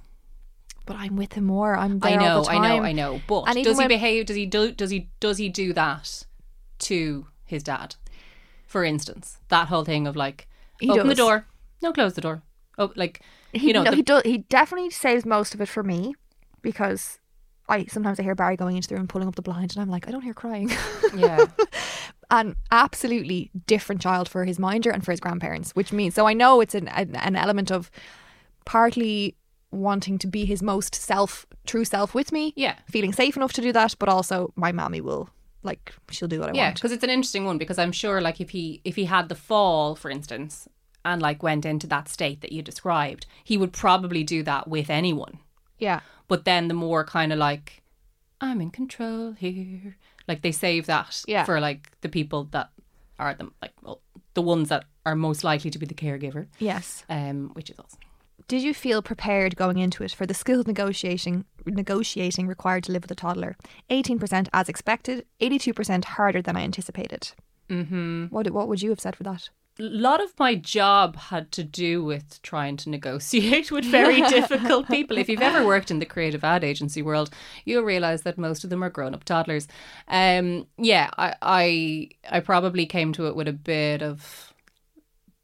[0.86, 1.76] But I'm with him more.
[1.76, 2.62] I'm I there all know, the I time.
[2.62, 3.20] know, I know.
[3.26, 4.26] But And does he behave?
[4.26, 4.72] Does he do?
[4.72, 5.08] Does he?
[5.20, 6.24] Does he do that
[6.80, 7.96] to his dad?
[8.66, 10.48] For instance, that whole thing of like,
[10.80, 11.46] He open the door,
[11.80, 12.42] no, close the door.
[12.76, 13.20] Oh, like
[13.52, 14.22] He, you know, no, the- he does.
[14.24, 16.14] He definitely saves most of it for me
[16.60, 17.18] because
[17.68, 19.88] I sometimes I hear Barry going into the room pulling up the blind, and I'm
[19.88, 20.70] like, I don't hear crying.
[21.16, 21.46] yeah.
[22.40, 26.32] an absolutely different child for his minder and for his grandparents, which means so I
[26.34, 27.90] know it's an an, element of
[28.64, 29.36] partly
[29.70, 32.76] wanting to be his most self true self with me, Yeah.
[32.90, 35.28] feeling safe enough to do that, but also my mammy will
[35.62, 36.74] like she'll do what I Yeah, want.
[36.76, 39.34] because it's an interesting one because I'm sure like if he if he had the
[39.34, 40.68] fall, for instance,
[41.04, 44.90] and like went into that state that you described, he would probably do that with
[44.90, 45.38] anyone.
[45.78, 47.82] Yeah, But then the more kind of like
[48.40, 49.96] I'm in control here,
[50.28, 51.44] like they save that Yeah.
[51.44, 52.70] for like the people that
[53.18, 54.00] are the like well,
[54.34, 57.04] the ones that are most likely to be the caregiver, yes.
[57.08, 57.96] um, which is us.
[58.48, 63.02] Did you feel prepared going into it for the skilled negotiating negotiating required to live
[63.02, 63.56] with a toddler?
[63.90, 67.32] Eighteen percent as expected, eighty two percent harder than I anticipated.
[67.70, 68.26] Mm-hmm.
[68.26, 69.48] What what would you have said for that?
[69.78, 74.88] A lot of my job had to do with trying to negotiate with very difficult
[74.88, 75.18] people.
[75.18, 77.30] If you've ever worked in the creative ad agency world,
[77.64, 79.66] you'll realize that most of them are grown up toddlers.
[80.08, 84.53] Um, yeah, I, I I probably came to it with a bit of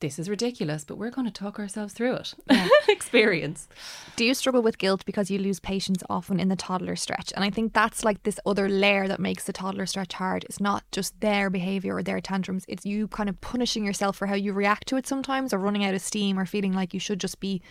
[0.01, 2.34] this is ridiculous, but we're going to talk ourselves through it.
[2.88, 3.68] Experience.
[4.16, 7.32] Do you struggle with guilt because you lose patience often in the toddler stretch?
[7.36, 10.44] And I think that's like this other layer that makes the toddler stretch hard.
[10.44, 14.26] It's not just their behavior or their tantrums, it's you kind of punishing yourself for
[14.26, 17.01] how you react to it sometimes or running out of steam or feeling like you
[17.01, 17.62] should just be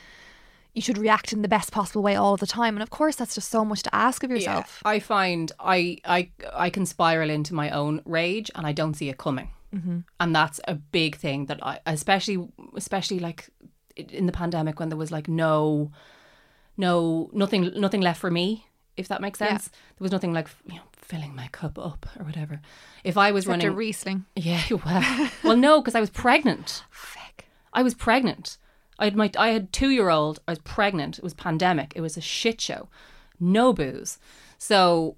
[0.72, 2.76] you should react in the best possible way all the time.
[2.76, 4.82] And of course that's just so much to ask of yourself.
[4.86, 9.10] I find I I I can spiral into my own rage, and I don't see
[9.10, 9.50] it coming.
[9.76, 10.00] Mm-hmm.
[10.20, 13.50] And that's a big thing that I, especially especially like
[13.96, 15.92] in the pandemic when there was like no,
[16.78, 18.66] no nothing nothing left for me.
[18.98, 19.50] If that makes Yeah.
[19.50, 22.62] sense, there was nothing like you know filling my cup up or whatever.
[23.04, 24.26] If I was Except a running, Riesling.
[24.36, 26.84] yeah, well, well, no, because I was pregnant.
[26.90, 27.46] Feck.
[27.74, 28.58] I was pregnant.
[28.98, 30.40] I had my I had two year old.
[30.48, 31.18] I was pregnant.
[31.18, 31.94] It was pandemic.
[31.96, 32.90] It was a shit show.
[33.40, 34.18] No booze.
[34.58, 35.16] So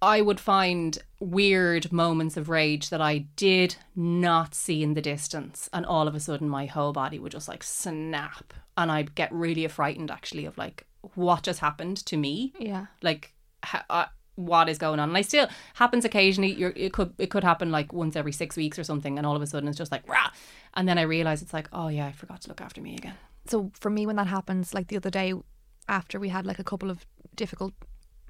[0.00, 5.68] I would find weird moments of rage that I did not see in the distance,
[5.72, 9.32] and all of a sudden my whole body would just like snap, and I'd get
[9.32, 12.52] really frightened actually of like what just happened to me.
[12.58, 12.86] Yeah.
[13.02, 13.32] like
[13.64, 15.08] ha- uh, what is going on?
[15.08, 18.56] And I still happens occasionally you're, it could it could happen like once every six
[18.56, 20.30] weeks or something and all of a sudden it's just like rah!
[20.74, 23.14] And then I realize it's like oh yeah I forgot to look after me again.
[23.46, 25.34] So for me when that happens like the other day
[25.88, 27.72] after we had like a couple of difficult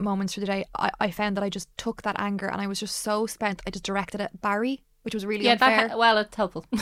[0.00, 2.66] moments through the day I, I found that I just took that anger and I
[2.66, 5.88] was just so spent I just directed it at Barry which was really yeah unfair.
[5.88, 6.64] that well it's helpful.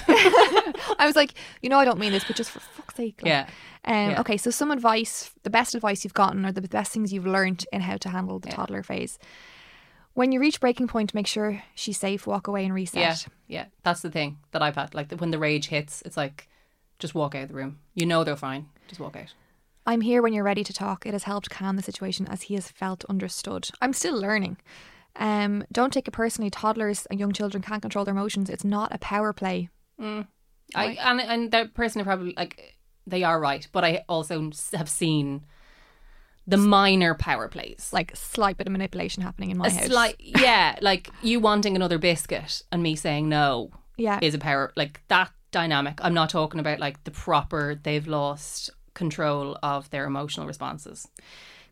[0.99, 3.29] I was like you know I don't mean this but just for fuck's sake like,
[3.29, 3.47] yeah.
[3.85, 4.21] um, Yeah.
[4.21, 7.65] okay so some advice the best advice you've gotten or the best things you've learned
[7.73, 8.55] in how to handle the Yeah.
[8.57, 9.19] toddler phase.
[10.15, 13.01] When you reach breaking point make sure she's safe walk away and reset.
[13.03, 13.17] Yeah
[13.49, 16.49] yeah that's the thing that I've had like when the rage hits it's like
[16.99, 17.79] just walk out of the room.
[17.95, 19.35] You know they're fine just walk out
[19.87, 21.07] I'm here when you're ready to talk.
[21.07, 23.71] It has helped calm the situation as he has felt understood.
[23.81, 24.57] I'm still learning.
[25.15, 26.51] Um, don't take it personally.
[26.51, 28.51] Toddlers and young children can't control their emotions.
[28.51, 29.71] It's not a power play.
[30.75, 32.77] I and and that person probably like
[33.07, 35.47] they are right, but I also have seen
[36.47, 37.91] the minor power plays.
[37.93, 39.87] Like slight bit of manipulation happening in my a house.
[39.87, 44.73] slight, yeah, like you wanting another biscuit and me saying no yeah, is a power
[44.77, 45.99] like that dynamic.
[46.03, 51.07] I'm not talking about like the proper they've lost control of their emotional responses.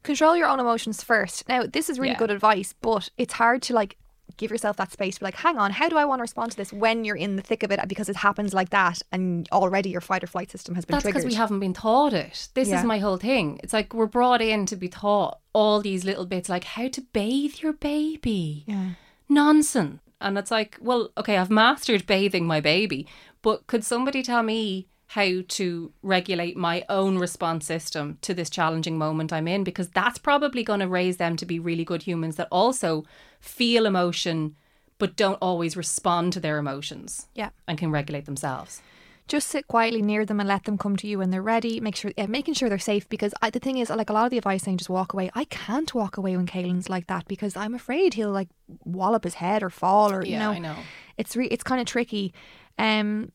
[0.05, 1.49] control your own emotions first.
[1.49, 2.19] Now, this is really Yeah.
[2.19, 3.97] good advice, but it's hard to like
[4.37, 5.15] give yourself that space.
[5.15, 7.17] to Be like, hang on, how do I want to respond to this when you're
[7.17, 7.81] in the thick of it?
[7.89, 11.07] Because it happens like that, and already your fight or flight system has been That's
[11.07, 12.49] because we haven't been taught it.
[12.53, 12.81] This Yeah.
[12.81, 13.59] is my whole thing.
[13.63, 17.01] It's like we're brought in to be taught all these little bits, like how to
[17.01, 18.65] bathe your baby.
[18.67, 18.89] Yeah.
[19.31, 20.01] Nonsense.
[20.21, 23.07] And it's like, well, okay, I've mastered bathing my baby,
[23.41, 24.87] but could somebody tell me
[25.17, 29.63] how to regulate my own response system to this challenging moment I'm in?
[29.65, 33.05] Because that's probably going to raise them to be really good humans that also
[33.41, 34.57] feel emotion,
[34.99, 37.51] but don't always respond to their emotions Yeah.
[37.69, 38.83] and can regulate themselves.
[39.27, 41.81] just sit quietly near them and let them come to you when they're ready.
[41.81, 43.09] Make sure, yeah, making sure they're safe.
[43.09, 45.31] Because I, the thing is, like a lot of the advice saying, just walk away.
[45.35, 48.51] I can't walk away when Kaylin's like that because I'm afraid he'll like
[48.85, 50.51] wallop his head or fall or you know.
[50.51, 50.77] I know.
[51.17, 52.35] It's re- it's kind of tricky.
[52.79, 53.31] Um,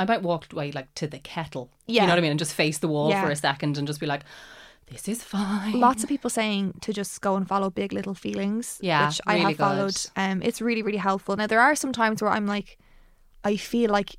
[0.00, 1.70] I might walk away like to the kettle.
[1.86, 2.02] Yeah.
[2.02, 2.30] You know what I mean?
[2.32, 3.24] And just face the wall Yeah.
[3.24, 4.22] for a second and just be like,
[4.90, 5.78] this is fine.
[5.78, 8.78] lots of people saying to just go and follow big little feelings.
[8.80, 9.96] Yeah, which I really have followed.
[10.16, 11.36] Um, it's really really helpful.
[11.36, 12.78] Now there are some times where I'm like,
[13.44, 14.16] I feel like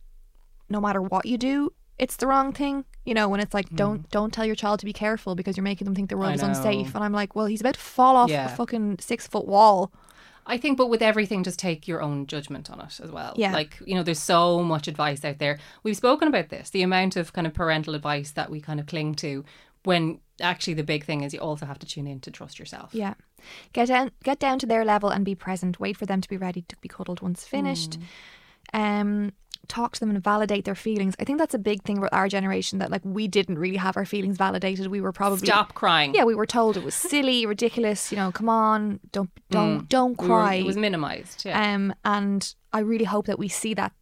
[0.69, 2.85] no matter what you do, it's the wrong thing.
[3.05, 5.63] You know, when it's like, don't don't tell your child to be careful because you're
[5.63, 6.31] making them think the world.
[6.31, 6.49] I is know.
[6.49, 6.95] unsafe.
[6.95, 8.45] And I'm like, well, he's about to fall off Yeah.
[8.45, 9.91] a fucking six foot wall.
[10.45, 13.33] I think, but with everything, just take your own judgment on it as well.
[13.35, 13.53] Yeah.
[13.53, 15.59] Like, you know, there's so much advice out there.
[15.83, 18.85] We've spoken about this, the amount of kind of parental advice that we kind of
[18.87, 19.45] cling to
[19.83, 22.93] when actually the big thing is you also have to tune in to trust yourself.
[22.93, 23.13] Yeah.
[23.73, 25.79] Get down get down to their level and be present.
[25.79, 27.97] Wait for them to be ready to be cuddled once finished.
[28.73, 29.33] Um
[29.67, 31.15] talk to them and validate their feelings.
[31.19, 33.95] I think that's a big thing with our generation that like we didn't really have
[33.95, 34.87] our feelings validated.
[34.87, 36.13] We were probably Stop crying.
[36.13, 40.17] Yeah, we were told it was silly, ridiculous, you know, come on, don't don't don't
[40.17, 40.21] Mm.
[40.21, 40.53] We were- cry.
[40.55, 41.45] it was minimized.
[41.45, 41.73] Yeah.
[41.73, 43.93] um and I really hope that we see that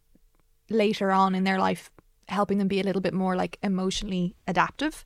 [0.68, 1.90] later on in their life
[2.28, 5.04] helping them be a little bit more like emotionally adaptive.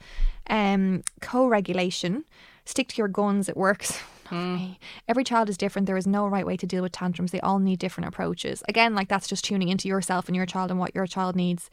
[0.49, 2.25] Um co-regulation.
[2.65, 3.99] Stick to your guns, it works.
[4.25, 4.79] Not for me.
[5.09, 5.87] Every child is different.
[5.87, 7.31] There is no right way to deal with tantrums.
[7.33, 8.62] They all need different approaches.
[8.68, 11.70] Again, like that's just tuning into yourself and your child and what your child needs.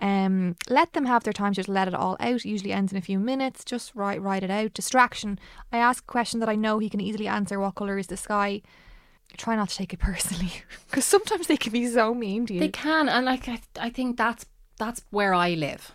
[0.00, 2.44] Um, let them have their time to just let it all out.
[2.44, 3.64] Usually ends in a few minutes.
[3.64, 4.74] Just write write it out.
[4.74, 5.38] Distraction.
[5.72, 7.58] I ask a question that I know he can easily answer.
[7.58, 8.62] What color is the sky?
[9.36, 10.52] Try not to take it personally,
[10.88, 12.60] because sometimes they can be so mean to you.
[12.60, 14.46] They can, and like I, I think that's
[14.78, 15.92] that's where I live.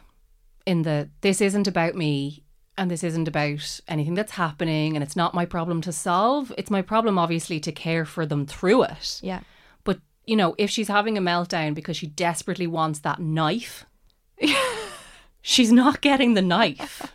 [0.66, 2.43] In the this isn't about me,
[2.78, 6.52] and this isn't about anything that's happening, and it's not my problem to solve.
[6.58, 9.20] It's my problem, obviously, to care for them through it.
[9.22, 9.42] yeah,
[9.84, 13.86] But you know, if she's having a meltdown because she desperately wants that knife,
[15.42, 17.14] she's not getting the knife,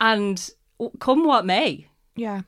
[0.00, 0.50] and
[0.98, 1.86] come what may.
[2.16, 2.42] yeah.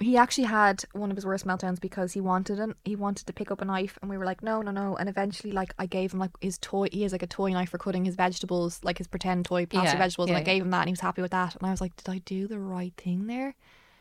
[0.00, 3.32] He actually had one of his worst meltdowns because he wanted an, he wanted to
[3.32, 4.96] pick up a knife, and we were like, no, no, no.
[4.96, 6.88] And eventually, like, I gave him like his toy.
[6.92, 9.98] He has like a toy knife for cutting his vegetables, like his pretend toy plastic
[9.98, 10.28] Yeah, vegetables.
[10.28, 11.56] and I gave him that, and he was happy with that.
[11.56, 13.54] And I was like, did I do the right thing there?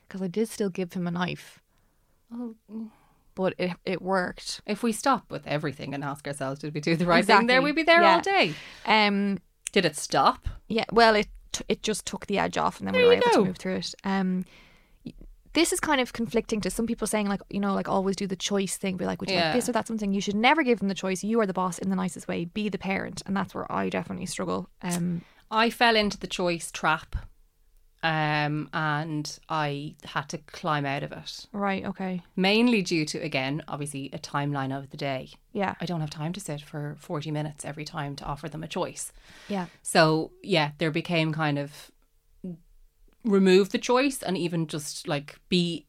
[0.08, 1.60] Because I did still give him a knife,
[2.34, 2.56] Oh,
[3.34, 4.62] but it it worked.
[4.66, 7.62] If we stop with everything and ask ourselves, did we do the right thing there?
[7.62, 8.16] We'd be there Yeah.
[8.16, 8.54] all day.
[8.86, 9.40] Um,
[9.72, 10.48] Did it stop?
[10.68, 11.28] Yeah, well, it
[11.70, 13.40] it just took the edge off, and then we were able go.
[13.40, 13.96] to move through it.
[14.04, 14.46] Um,
[15.56, 18.28] this is kind of conflicting to some people saying like you know like always do
[18.28, 19.46] the choice thing, be like would you Yeah.
[19.48, 20.14] like this or that something.
[20.14, 21.24] You should never give them the choice.
[21.24, 22.46] You are the boss in the nicest way.
[22.46, 24.70] Be the parent, and that's where I definitely struggle.
[24.84, 27.16] Um, I fell into the choice trap,
[28.04, 31.48] um, and I had to climb out of it.
[31.52, 31.84] Right.
[31.86, 32.22] Okay.
[32.36, 35.30] Mainly due to again, obviously, a timeline of the day.
[35.54, 35.74] Yeah.
[35.82, 38.68] I don't have time to sit for forty minutes every time to offer them a
[38.68, 39.12] choice.
[39.48, 39.68] Yeah.
[39.82, 41.90] So yeah, there became kind of
[43.26, 45.86] remove the choice and even just like be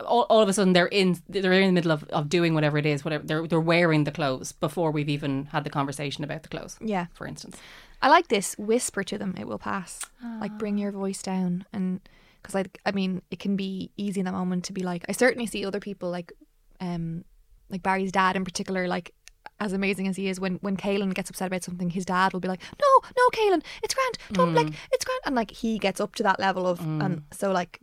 [0.00, 2.78] all, all of a sudden they're in they're in the middle of, of doing whatever
[2.78, 6.42] it is whatever they're they're wearing the clothes before we've even had the conversation about
[6.42, 7.06] the clothes Yeah.
[7.14, 7.56] for instance
[8.00, 8.54] I like this.
[8.58, 10.00] Whisper to them, it will pass.
[10.40, 10.82] Like bring Ah.
[10.82, 12.00] your voice down, and
[12.40, 15.04] because I, I mean, it can be easy in that moment to be like.
[15.08, 16.32] I certainly see other people like,
[16.80, 17.24] um,
[17.70, 19.14] like Barry's dad in particular, like.
[19.60, 22.40] As amazing as he is, when when Kaylin gets upset about something, his dad will
[22.40, 24.18] be like, "No, no, Kaylin, it's grand.
[24.32, 27.50] Don't like it's grand." And like he gets up to that level of, and so
[27.50, 27.80] like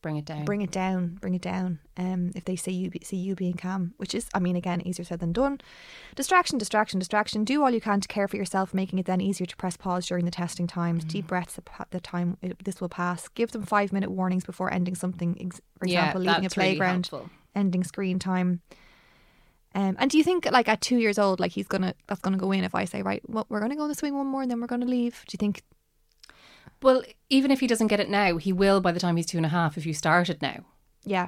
[0.00, 1.78] bring it down bring it down, bring it down.
[1.96, 5.04] Um, if they say you see you being calm, which is, I mean, again, easier
[5.04, 5.60] said than done.
[6.14, 7.44] Distraction, distraction, distraction.
[7.44, 10.06] Do all you can to care for yourself, making it then easier to press pause
[10.06, 11.04] during the testing times.
[11.04, 11.08] Mm.
[11.08, 11.54] Deep breaths.
[11.54, 13.28] The, the time it, this will pass.
[13.28, 15.36] Give them five minute warnings before ending something.
[15.40, 17.10] Ex- for Yeah, example, leaving a that's really playground,
[17.54, 18.62] ending screen time.
[19.74, 22.38] Um, and do you think, like at two years old, like he's gonna that's gonna
[22.38, 24.42] go in if I say, right, well, we're gonna go on the swing one more
[24.42, 25.24] and then we're gonna leave?
[25.26, 25.62] Do you think?
[26.82, 29.36] well even if he doesn't get it now he will by the time he's two
[29.36, 30.64] and a half if you start it now
[31.04, 31.26] Yeah,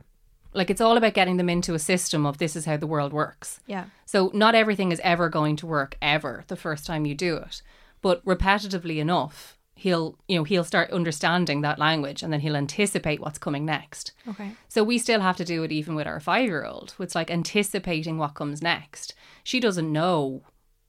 [0.52, 3.12] like it's all about getting them into a system of this is how the world
[3.12, 7.14] works yeah, So not everything is ever going to work ever the first time you
[7.14, 7.62] do it,
[8.00, 13.18] but repetitively enough, he'll you know he'll start understanding that language and then he'll anticipate
[13.20, 14.12] what's coming next.
[14.28, 16.94] okay, So we still have to do it even with our 5-year-old.
[16.98, 19.14] It's like anticipating what comes next.
[19.42, 20.42] She doesn't know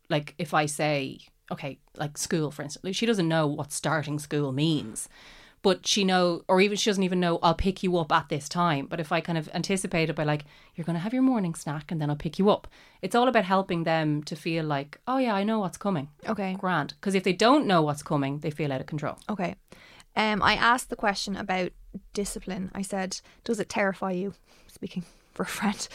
[0.09, 1.19] like if I say
[1.49, 5.07] okay, like school for instance, she doesn't know what starting school means.
[5.63, 7.37] But she know, or even she doesn't even know.
[7.43, 8.87] I'll pick you up at this time.
[8.87, 10.45] But if I kind of anticipate it by like,
[10.75, 12.67] you're going to have your morning snack, and then I'll pick you up.
[13.01, 16.09] It's all about helping them to feel like, oh yeah, I know what's coming.
[16.27, 16.55] okay.
[16.59, 16.95] Grand.
[16.99, 19.17] Because if they don't know what's coming, they feel out of control.
[19.29, 19.55] Okay.
[20.15, 21.71] Um, I asked the question about
[22.13, 22.71] discipline.
[22.73, 24.33] I said, "Does it terrify you?"
[24.67, 25.03] Speaking
[25.33, 25.87] for a friend,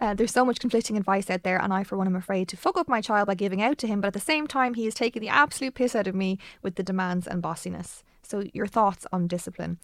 [0.00, 2.56] uh, there's so much conflicting advice out there, and I, for one, am afraid to
[2.56, 4.00] fuck up my child by giving out to him.
[4.00, 6.76] But at the same time, he is taking the absolute piss out of me with
[6.76, 8.04] the demands and bossiness.
[8.24, 9.78] So, your thoughts on discipline?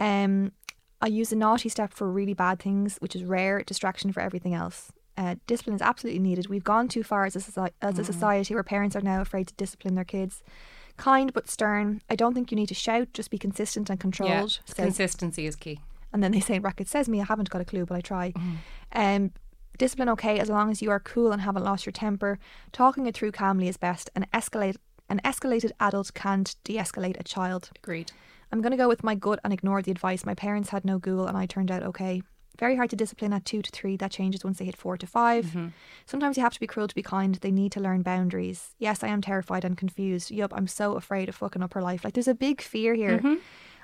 [0.00, 0.52] Um,
[1.00, 4.54] I use a naughty step for really bad things, which is rare distraction for everything
[4.54, 4.90] else.
[5.16, 6.48] Uh, discipline is absolutely needed.
[6.48, 9.46] We've gone too far as a, soci- as a society where parents are now afraid
[9.48, 10.42] to discipline their kids.
[10.96, 12.00] Kind but stern.
[12.08, 13.08] I don't think you need to shout.
[13.12, 14.30] Just be consistent and controlled.
[14.30, 15.78] Yeah, Says- consistency is key.
[16.12, 18.00] and then they say in brackets, says me, I haven't got a clue, but I
[18.00, 18.32] try.
[18.92, 19.32] Um,
[19.76, 22.38] discipline okay as long as you are cool and haven't lost your temper.
[22.72, 24.08] Talking it through calmly is best.
[24.14, 24.76] and escalate
[25.08, 27.70] an escalated adult can't de-escalate a child.
[27.76, 28.12] Agreed.
[28.52, 30.24] I'm going to go with my gut and ignore the advice.
[30.24, 32.22] My parents had no ghoul and I turned out okay.
[32.58, 33.96] Very hard to discipline at two to three.
[33.96, 35.66] That changes once they hit four to 5 mm-hmm.
[36.06, 37.34] Sometimes you have to be cruel to be kind.
[37.34, 38.74] They need to learn boundaries.
[38.78, 40.30] Yes, I am terrified and confused.
[40.30, 42.04] Yup, I'm so afraid of fucking up her life.
[42.04, 43.18] Like, there's a big fear here.
[43.18, 43.34] Mm-hmm.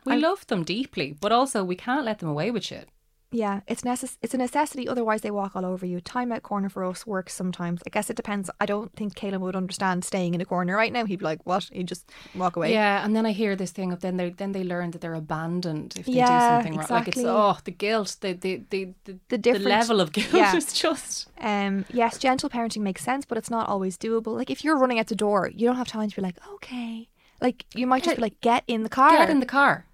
[0.06, 2.88] We love them deeply, but also we can't let them away with shit.
[3.32, 4.88] Yeah, it's necess- It's a necessity.
[4.88, 6.00] Otherwise, they walk all over you.
[6.00, 7.80] Time out corner for us works sometimes.
[7.86, 8.50] I guess it depends.
[8.60, 11.04] I don't think Caleb would understand staying in a corner right now.
[11.04, 12.72] He'd be like, "What?" He'd just walk away.
[12.72, 15.14] Yeah, and then I hear this thing of then they then they learn that they're
[15.14, 16.86] abandoned if they Yeah, do something wrong.
[16.90, 20.56] Like it's oh the guilt, the the the the, The different- level of guilt yeah.
[20.56, 24.36] is just Um, yes, gentle parenting makes sense, but it's not always doable.
[24.36, 27.08] Like if you're running out the door, you don't have time to be like, okay.
[27.40, 29.10] Like you might just be like, get in the car.
[29.16, 29.86] get in the car,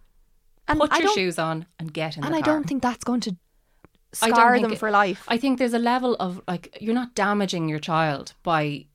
[0.69, 2.55] and put I your shoes on, and get in And I car.
[2.55, 3.37] don't think that's going to
[4.13, 5.25] scar them it- for life.
[5.29, 8.87] I think there's a level of like you're not damaging your child by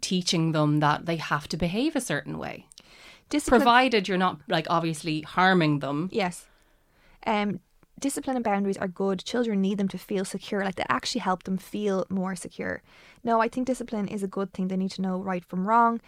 [0.00, 2.66] teaching them that they have to behave a certain way,
[3.28, 6.08] Discipline, provided you're not like obviously harming them.
[6.12, 6.46] yes.
[7.26, 7.60] Um,
[7.98, 9.22] discipline and boundaries are good.
[9.24, 10.64] Children need them to feel secure.
[10.64, 12.82] Like they actually help them feel more secure.
[13.22, 14.68] No, I think discipline is a good thing.
[14.68, 16.00] They need to know right from wrong.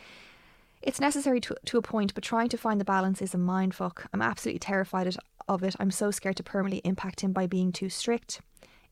[0.82, 3.74] It's necessary to, to a point, but trying to find the balance is a mind
[3.74, 4.06] fuck.
[4.12, 5.16] I'm absolutely terrified
[5.48, 5.76] of it.
[5.78, 8.40] I'm so scared to permanently impact him by being too strict.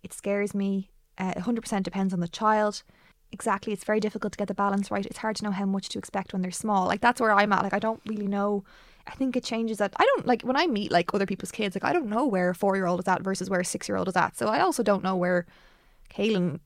[0.03, 0.91] It scares me.
[1.19, 2.85] Uh, 100% depends on the child.
[3.33, 3.73] Exactly.
[3.73, 5.05] It's very difficult to get the balance right.
[5.05, 6.87] It's hard to know how much to expect when they're small.
[6.87, 7.65] Like, that's where I'm at.
[7.65, 8.65] Like, I don't really know.
[9.07, 9.93] I think it changes that.
[9.97, 12.51] I don't like when I meet like other people's kids, like, I don't know where
[12.51, 14.37] a four year old is at versus where a six year old is at.
[14.37, 15.47] So I also don't know where
[16.15, 16.61] Kaylin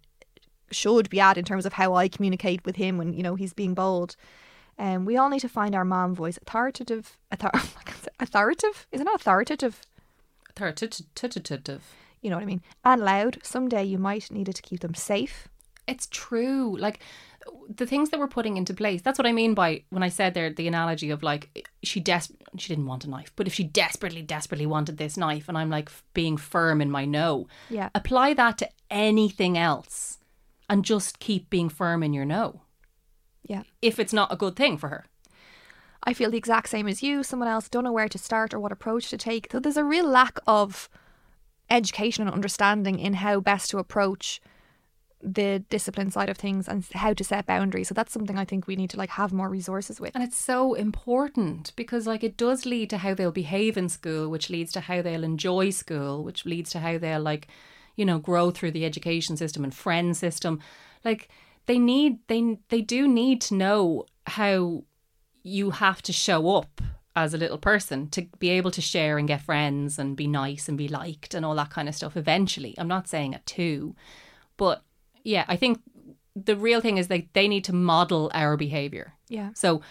[0.70, 3.54] should be at in terms of how I communicate with him when you know he's
[3.54, 4.16] being bold.
[4.78, 6.38] Um, we all need to find our mom voice.
[6.38, 8.86] Authoritative, author- I can't say- authoritative.
[8.92, 9.80] Is it not authoritative?
[10.56, 11.82] Authoritative.
[12.22, 12.62] You know what I mean?
[12.84, 13.38] And loud.
[13.42, 15.48] Someday you might need it to keep them safe.
[15.86, 16.76] It's true.
[16.78, 17.00] Like
[17.68, 19.02] the things that we're putting into place.
[19.02, 22.32] That's what I mean by when I said there the analogy of like she des-
[22.56, 25.68] she didn't want a knife, but if she desperately, desperately wanted this knife, and I'm
[25.68, 27.46] like f- being firm in my no.
[27.68, 27.90] Yeah.
[27.94, 30.18] Apply that to anything else,
[30.70, 32.62] and just keep being firm in your no.
[33.44, 33.62] Yeah.
[33.82, 35.06] If it's not a good thing for her.
[36.02, 37.22] I feel the exact same as you.
[37.22, 39.48] Someone else don't know where to start or what approach to take.
[39.50, 40.88] So there's a real lack of
[41.70, 44.40] education and understanding in how best to approach
[45.22, 47.88] the discipline side of things and how to set boundaries.
[47.88, 50.14] So that's something I think we need to like have more resources with.
[50.14, 54.28] And it's so important because like it does lead to how they'll behave in school,
[54.28, 57.48] which leads to how they'll enjoy school, which leads to how they'll like,
[57.96, 60.60] you know, grow through the education system and friend system.
[61.04, 61.30] Like
[61.66, 64.84] they need they they do need to know how
[65.42, 66.80] you have to show up
[67.16, 70.68] as a little person to be able to share and get friends and be nice
[70.68, 72.74] and be liked and all that kind of stuff eventually.
[72.76, 73.94] I'm not saying at two,
[74.56, 74.82] but
[75.22, 75.80] yeah, I think
[76.34, 79.14] the real thing is they they need to model our behavior.
[79.28, 79.50] Yeah.
[79.54, 79.82] So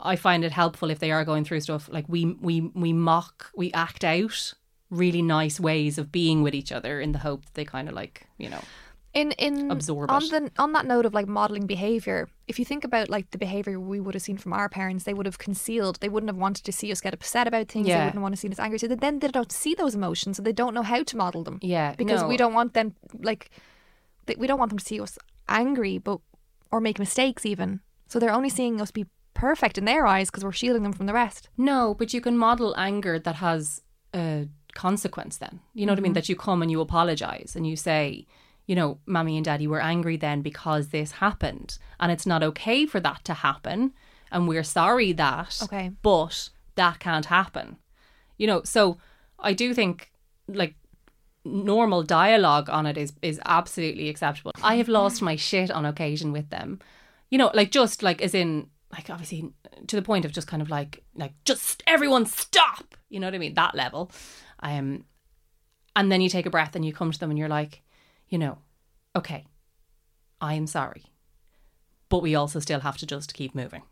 [0.00, 3.50] I find it helpful if they are going through stuff like we we we mock,
[3.54, 4.54] we act out
[4.88, 7.94] really nice ways of being with each other in the hope that they kind of
[7.94, 8.62] like, you know,
[9.12, 10.30] in in Absorb on it.
[10.30, 13.80] the on that note of like modeling behavior if you think about like the behavior
[13.80, 16.64] we would have seen from our parents they would have concealed they wouldn't have wanted
[16.64, 18.86] to see us get upset about things they wouldn't want to see us angry so
[18.86, 21.58] they- then they don't see those emotions so they don't know how to model them
[21.60, 22.28] Yeah, because no.
[22.28, 23.50] we don't want them like
[24.26, 26.20] th- we don't want them to see us angry but
[26.70, 30.44] or make mistakes even so they're only seeing us be perfect in their eyes because
[30.44, 33.82] we're shielding them from the rest No, but you can model anger that has
[34.14, 35.60] a consequence then.
[35.74, 36.10] You know what I mean?
[36.10, 36.14] Mm-hmm.
[36.14, 38.26] That you come and you apologize and you say,
[38.70, 41.76] you know, mommy and daddy were angry then because this happened.
[41.98, 43.92] And it's not okay for that to happen.
[44.30, 45.58] And we're sorry that.
[45.64, 45.90] Okay.
[46.02, 47.78] But that can't happen.
[48.38, 48.98] You know, so
[49.40, 50.12] I do think
[50.46, 50.76] like
[51.44, 54.52] normal dialogue on it is is absolutely acceptable.
[54.62, 56.78] I have lost my shit on occasion with them.
[57.28, 59.52] You know, like just like as in like obviously
[59.88, 62.94] to the point of just kind of like like just everyone stop.
[63.08, 63.54] You know what I mean?
[63.54, 64.12] That level.
[64.60, 65.06] Um
[65.96, 67.82] and then you take a breath and you come to them and you're like,
[68.30, 68.58] you know,
[69.14, 69.44] okay,
[70.40, 71.04] I am sorry.
[72.08, 73.82] But we also still have to just keep moving.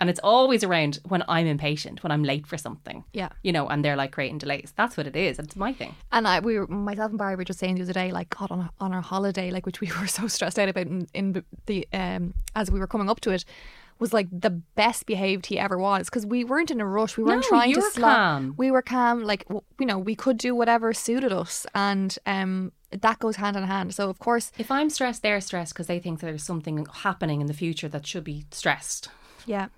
[0.00, 3.04] And it's always around when I'm impatient, when I'm late for something.
[3.12, 3.30] Yeah.
[3.42, 4.72] You know, and they're like creating delays.
[4.76, 5.40] That's what it is.
[5.40, 5.96] It's my thing.
[6.12, 8.52] And I, we were, myself and Barry were just saying the other day, like, God,
[8.52, 11.88] on, on our holiday, like, which we were so stressed out about in, in the,
[11.92, 13.44] um, as we were coming up to it,
[13.98, 17.16] was like the best behaved he ever was because we weren't in a rush.
[17.16, 19.22] We weren't No, trying to were slot- We were calm.
[19.24, 21.66] Like, w- you know, we could do whatever suited us.
[21.74, 23.94] And, um, that goes hand in hand.
[23.94, 27.46] So, of course, If I'm stressed, they're stressed because they think there's something happening in
[27.46, 29.10] the future that should be stressed.
[29.46, 29.68] Yeah.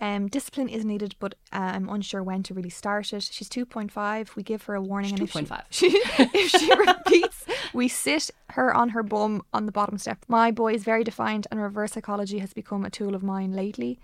[0.00, 3.22] Um, discipline is needed, but uh, I'm unsure when to really start it.
[3.30, 4.34] She's 2.5.
[4.36, 5.16] We give her a warning.
[5.16, 6.30] She's and if she- 2.5.
[6.34, 10.24] If she repeats, we sit her on her bum on the bottom step.
[10.28, 13.98] My boy is very defiant, and reverse psychology has become a tool of mine lately.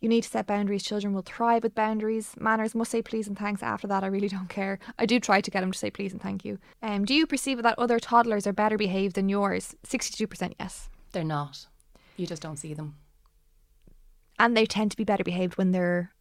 [0.00, 0.84] You need to set boundaries.
[0.84, 2.34] Children will thrive with boundaries.
[2.38, 3.64] Manners must say please and thanks.
[3.64, 4.78] After that, I really don't care.
[4.96, 6.60] I do try to get him to say please and thank you.
[6.80, 9.74] Um, do you perceive that other toddlers are better behaved than yours?
[9.84, 10.88] 62% yes.
[11.10, 11.66] They're not.
[12.16, 12.94] You just don't see them.
[14.38, 16.12] And they tend to be better behaved when they're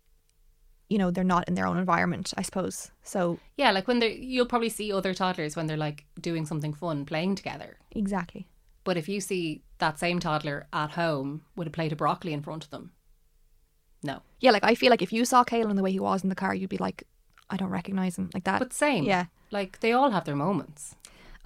[0.90, 4.10] you know they're not in their own environment i suppose so Yeah, like when they're,
[4.10, 7.78] you'll probably see other toddlers when they're like doing something fun, playing together.
[7.92, 8.48] exactly
[8.86, 12.42] But if you see that same toddler at home with a plate of broccoli in
[12.42, 12.92] front of them,
[14.02, 14.22] no.
[14.40, 16.36] yeah like i feel like if you saw Kaylin the way he was in the
[16.36, 17.04] car you'd be like
[17.50, 19.04] i don't recognize him like that But same.
[19.04, 20.96] yeah Like they all have their moments.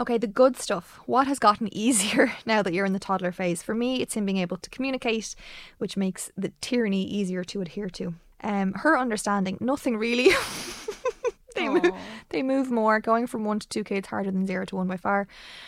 [0.01, 0.99] Okay the good stuff.
[1.05, 3.61] What has gotten easier now that you're in the toddler phase?
[3.61, 5.35] For me it's him being able to communicate
[5.77, 8.15] which makes the tyranny easier to adhere to.
[8.43, 10.31] Um her understanding nothing really.
[11.53, 11.93] They move,
[12.29, 12.99] they move more.
[13.01, 15.27] Going from one to two kids harder than zero to one by far.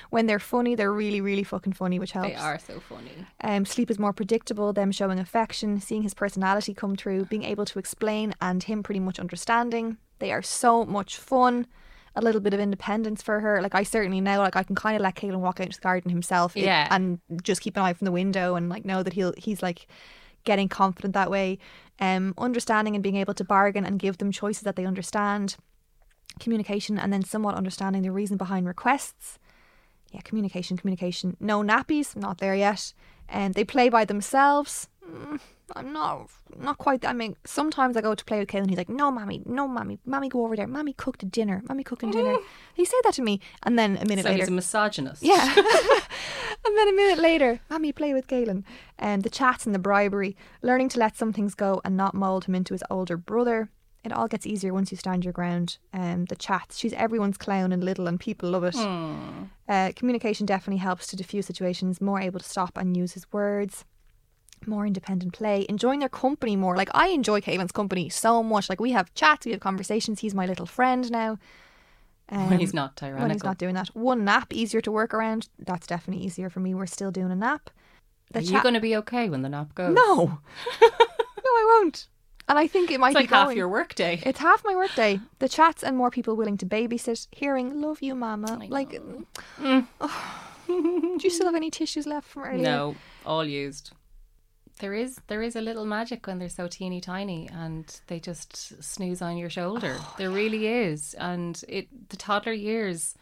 [0.10, 2.30] When they're funny they're really really fucking funny which helps.
[2.30, 3.12] They are so funny.
[3.42, 7.66] Um, sleep is more predictable, them showing affection, seeing his personality come through, being able
[7.66, 9.98] to explain, and him pretty much understanding.
[10.20, 11.68] They are so much fun.
[12.16, 13.62] A little bit of independence for her.
[13.62, 15.84] Like I certainly know, like I can kind of let Kaylin walk out into the
[15.84, 16.88] garden himself, Yeah.
[16.92, 19.88] and just keep an eye from the window and like know that he'll he's like
[20.44, 21.58] getting confident that way.
[22.00, 25.56] Um, understanding and being able to bargain and give them choices that they understand.
[26.40, 29.40] Communication and then somewhat understanding the reason behind requests
[30.14, 31.36] yeah, communication, communication.
[31.40, 32.94] No nappies, not there yet.
[33.28, 34.88] And they play by themselves.
[35.04, 35.40] Mm,
[35.76, 37.06] I'm not, not quite.
[37.06, 38.62] I mean, sometimes I go to play with Kaylin.
[38.62, 40.68] and He's like, "No, mommy, no, mommy, mommy, go over there.
[40.68, 41.62] Mommy cooked a dinner.
[41.68, 42.38] Mommy cooking dinner."
[42.74, 45.24] he said that to me, and then a minute So later, he's a misogynist.
[45.24, 45.54] yeah.
[46.66, 48.66] and then a minute later, Mommy, play with Galen.
[48.98, 52.46] And the chats and the bribery, learning to let some things go and not mould
[52.46, 53.70] him into his older brother.
[54.06, 55.78] It all gets easier once you stand your ground.
[55.94, 58.76] Um, the chats, she's everyone's clown and little, and people love it.
[58.76, 63.86] Uh, communication definitely helps to diffuse situations, more able to stop and use his words.
[64.68, 66.76] More independent play, enjoying their company more.
[66.76, 68.70] Like I enjoy Kaylin's company so much.
[68.70, 70.20] Like we have chats, we have conversations.
[70.22, 71.38] He's my little friend now.
[72.30, 73.24] When he's Um, not tyrannical.
[73.24, 73.90] when he's not doing that.
[73.90, 75.50] One nap easier to work around.
[75.60, 76.74] That's definitely easier for me.
[76.74, 77.70] We're still doing a nap.
[78.32, 79.94] The Are you chat- going to be okay when the nap goes?
[79.94, 80.40] no,
[80.82, 82.08] no, I won't.
[82.50, 83.58] And I think it might It's like be half going.
[83.58, 84.22] your workday.
[84.26, 85.20] It's half my workday.
[85.40, 88.90] The chats and more people willing to babysit, hearing "Love you, Mama." Like,
[89.60, 89.86] do
[91.22, 92.64] you still have any tissues left from earlier?
[92.64, 92.96] No,
[93.26, 93.92] all used.
[94.84, 98.84] There is there is a little magic when they're so teeny tiny and they just
[98.84, 99.96] snooze on your shoulder.
[99.98, 103.16] Oh, there really is, and it the toddler years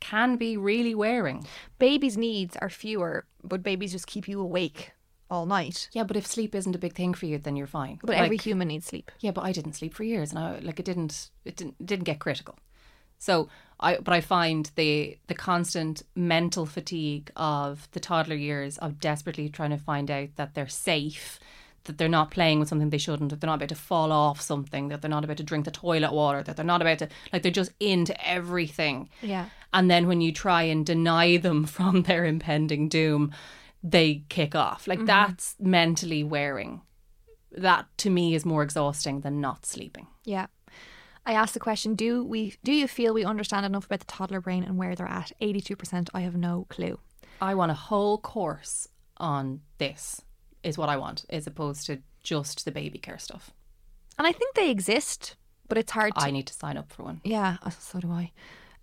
[0.00, 1.46] can be really wearing.
[1.78, 4.92] Babies' needs are fewer, but babies just keep you awake
[5.30, 5.88] all night.
[5.92, 7.98] Yeah, but if sleep isn't a big thing for you, then you're fine.
[8.02, 9.10] But every human needs sleep.
[9.20, 11.86] Yeah, but I didn't sleep for years, and I like it didn't it didn't it
[11.86, 12.58] didn't get critical.
[13.18, 13.48] So
[13.80, 19.48] I but I find the the constant mental fatigue of the toddler years of desperately
[19.48, 21.40] trying to find out that they're safe,
[21.84, 24.40] that they're not playing with something they shouldn't, that they're not about to fall off
[24.40, 27.08] something, that they're not about to drink the toilet water, that they're not about to
[27.32, 29.08] like they're just into everything.
[29.22, 29.46] Yeah.
[29.72, 33.32] And then when you try and deny them from their impending doom,
[33.82, 34.86] they kick off.
[34.86, 35.06] Like mm-hmm.
[35.06, 36.82] that's mentally wearing.
[37.52, 40.06] That to me is more exhausting than not sleeping.
[40.24, 40.46] Yeah.
[41.26, 44.40] I asked the question, do we do you feel we understand enough about the toddler
[44.40, 45.32] brain and where they're at?
[45.40, 46.98] 82% I have no clue.
[47.40, 50.22] I want a whole course on this,
[50.62, 53.50] is what I want, as opposed to just the baby care stuff.
[54.18, 55.36] And I think they exist,
[55.68, 57.20] but it's hard to I need to sign up for one.
[57.24, 58.32] Yeah, uh, so do I.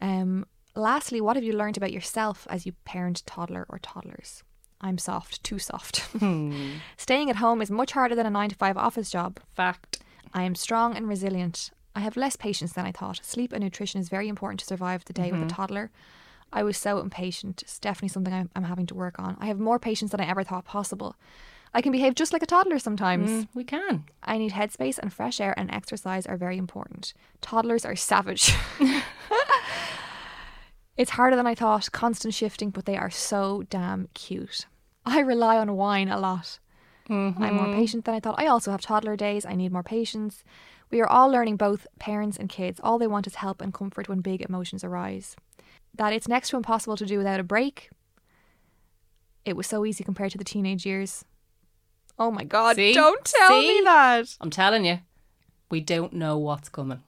[0.01, 4.43] Um lastly, what have you learned about yourself as you parent toddler or toddlers?
[4.79, 5.99] I'm soft, too soft.
[6.19, 6.77] Hmm.
[6.97, 9.39] Staying at home is much harder than a 9 to 5 office job.
[9.55, 10.03] Fact.
[10.33, 11.71] I am strong and resilient.
[11.97, 13.19] I have less patience than I thought.
[13.23, 15.89] Sleep and nutrition is very important to survive the day with a toddler.
[16.53, 17.63] I was so impatient.
[17.63, 19.35] It's definitely something I'm, I'm having to work on.
[19.39, 21.15] I have more patience than I ever thought possible.
[21.73, 23.31] I can behave just like a toddler sometimes.
[23.31, 24.05] Mm, we can.
[24.21, 27.15] I need headspace and fresh air and exercise are very important.
[27.41, 28.53] Toddlers are savage.
[30.97, 34.67] it's harder than I thought, constant shifting, but they are so damn cute.
[35.03, 36.59] I rely on wine a lot.
[37.41, 38.35] I'm more patient than I thought.
[38.37, 39.45] I also have toddler days.
[39.45, 40.43] I need more patience.
[40.89, 42.79] We are all learning, both parents and kids.
[42.83, 45.35] All they want is help and comfort when big emotions arise.
[45.95, 47.89] That it's next to impossible to do without a break.
[49.45, 51.25] It was so easy compared to the teenage years.
[52.19, 52.93] Oh my God, See?
[52.93, 53.79] don't tell See?
[53.79, 54.35] me that.
[54.41, 54.99] I'm telling you,
[55.69, 57.03] we don't know what's coming.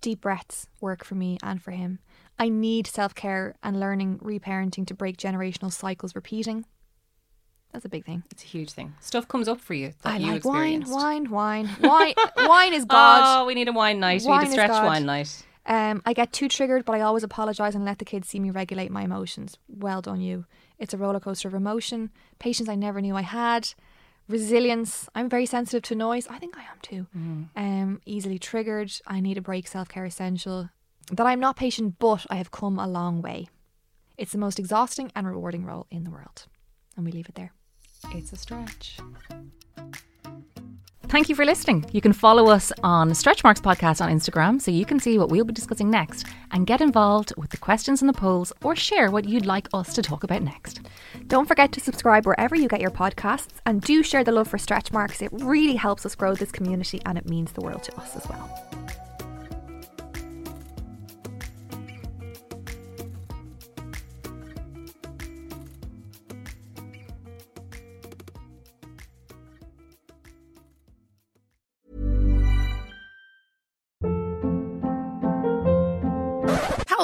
[0.00, 2.00] Deep breaths work for me and for him.
[2.38, 6.64] I need self care and learning reparenting to break generational cycles repeating.
[7.72, 8.22] That's a big thing.
[8.30, 8.94] It's a huge thing.
[9.00, 12.14] Stuff comes up for you that I you like wine, wine, wine, wine.
[12.36, 13.42] wine is God.
[13.42, 14.22] Oh, we need a wine night.
[14.22, 15.44] Wine we need a stretch wine night.
[15.64, 18.50] Um, I get too triggered, but I always apologise and let the kids see me
[18.50, 19.56] regulate my emotions.
[19.68, 20.44] Well done, you.
[20.78, 22.10] It's a roller coaster of emotion.
[22.38, 23.72] Patience I never knew I had.
[24.28, 25.08] Resilience.
[25.14, 26.26] I'm very sensitive to noise.
[26.28, 27.06] I think I am too.
[27.56, 28.92] Um, easily triggered.
[29.06, 29.66] I need a break.
[29.68, 30.70] Self care essential.
[31.10, 33.48] That I'm not patient, but I have come a long way.
[34.18, 36.46] It's the most exhausting and rewarding role in the world.
[36.96, 37.52] And we leave it there.
[38.10, 38.98] It's a stretch.
[41.12, 41.84] Thank you for listening.
[41.92, 45.28] You can follow us on Stretch Marks Podcast on Instagram so you can see what
[45.28, 49.10] we'll be discussing next and get involved with the questions and the polls or share
[49.10, 50.80] what you'd like us to talk about next.
[51.26, 54.56] Don't forget to subscribe wherever you get your podcasts and do share the love for
[54.56, 55.20] stretch marks.
[55.20, 58.26] It really helps us grow this community and it means the world to us as
[58.26, 58.81] well.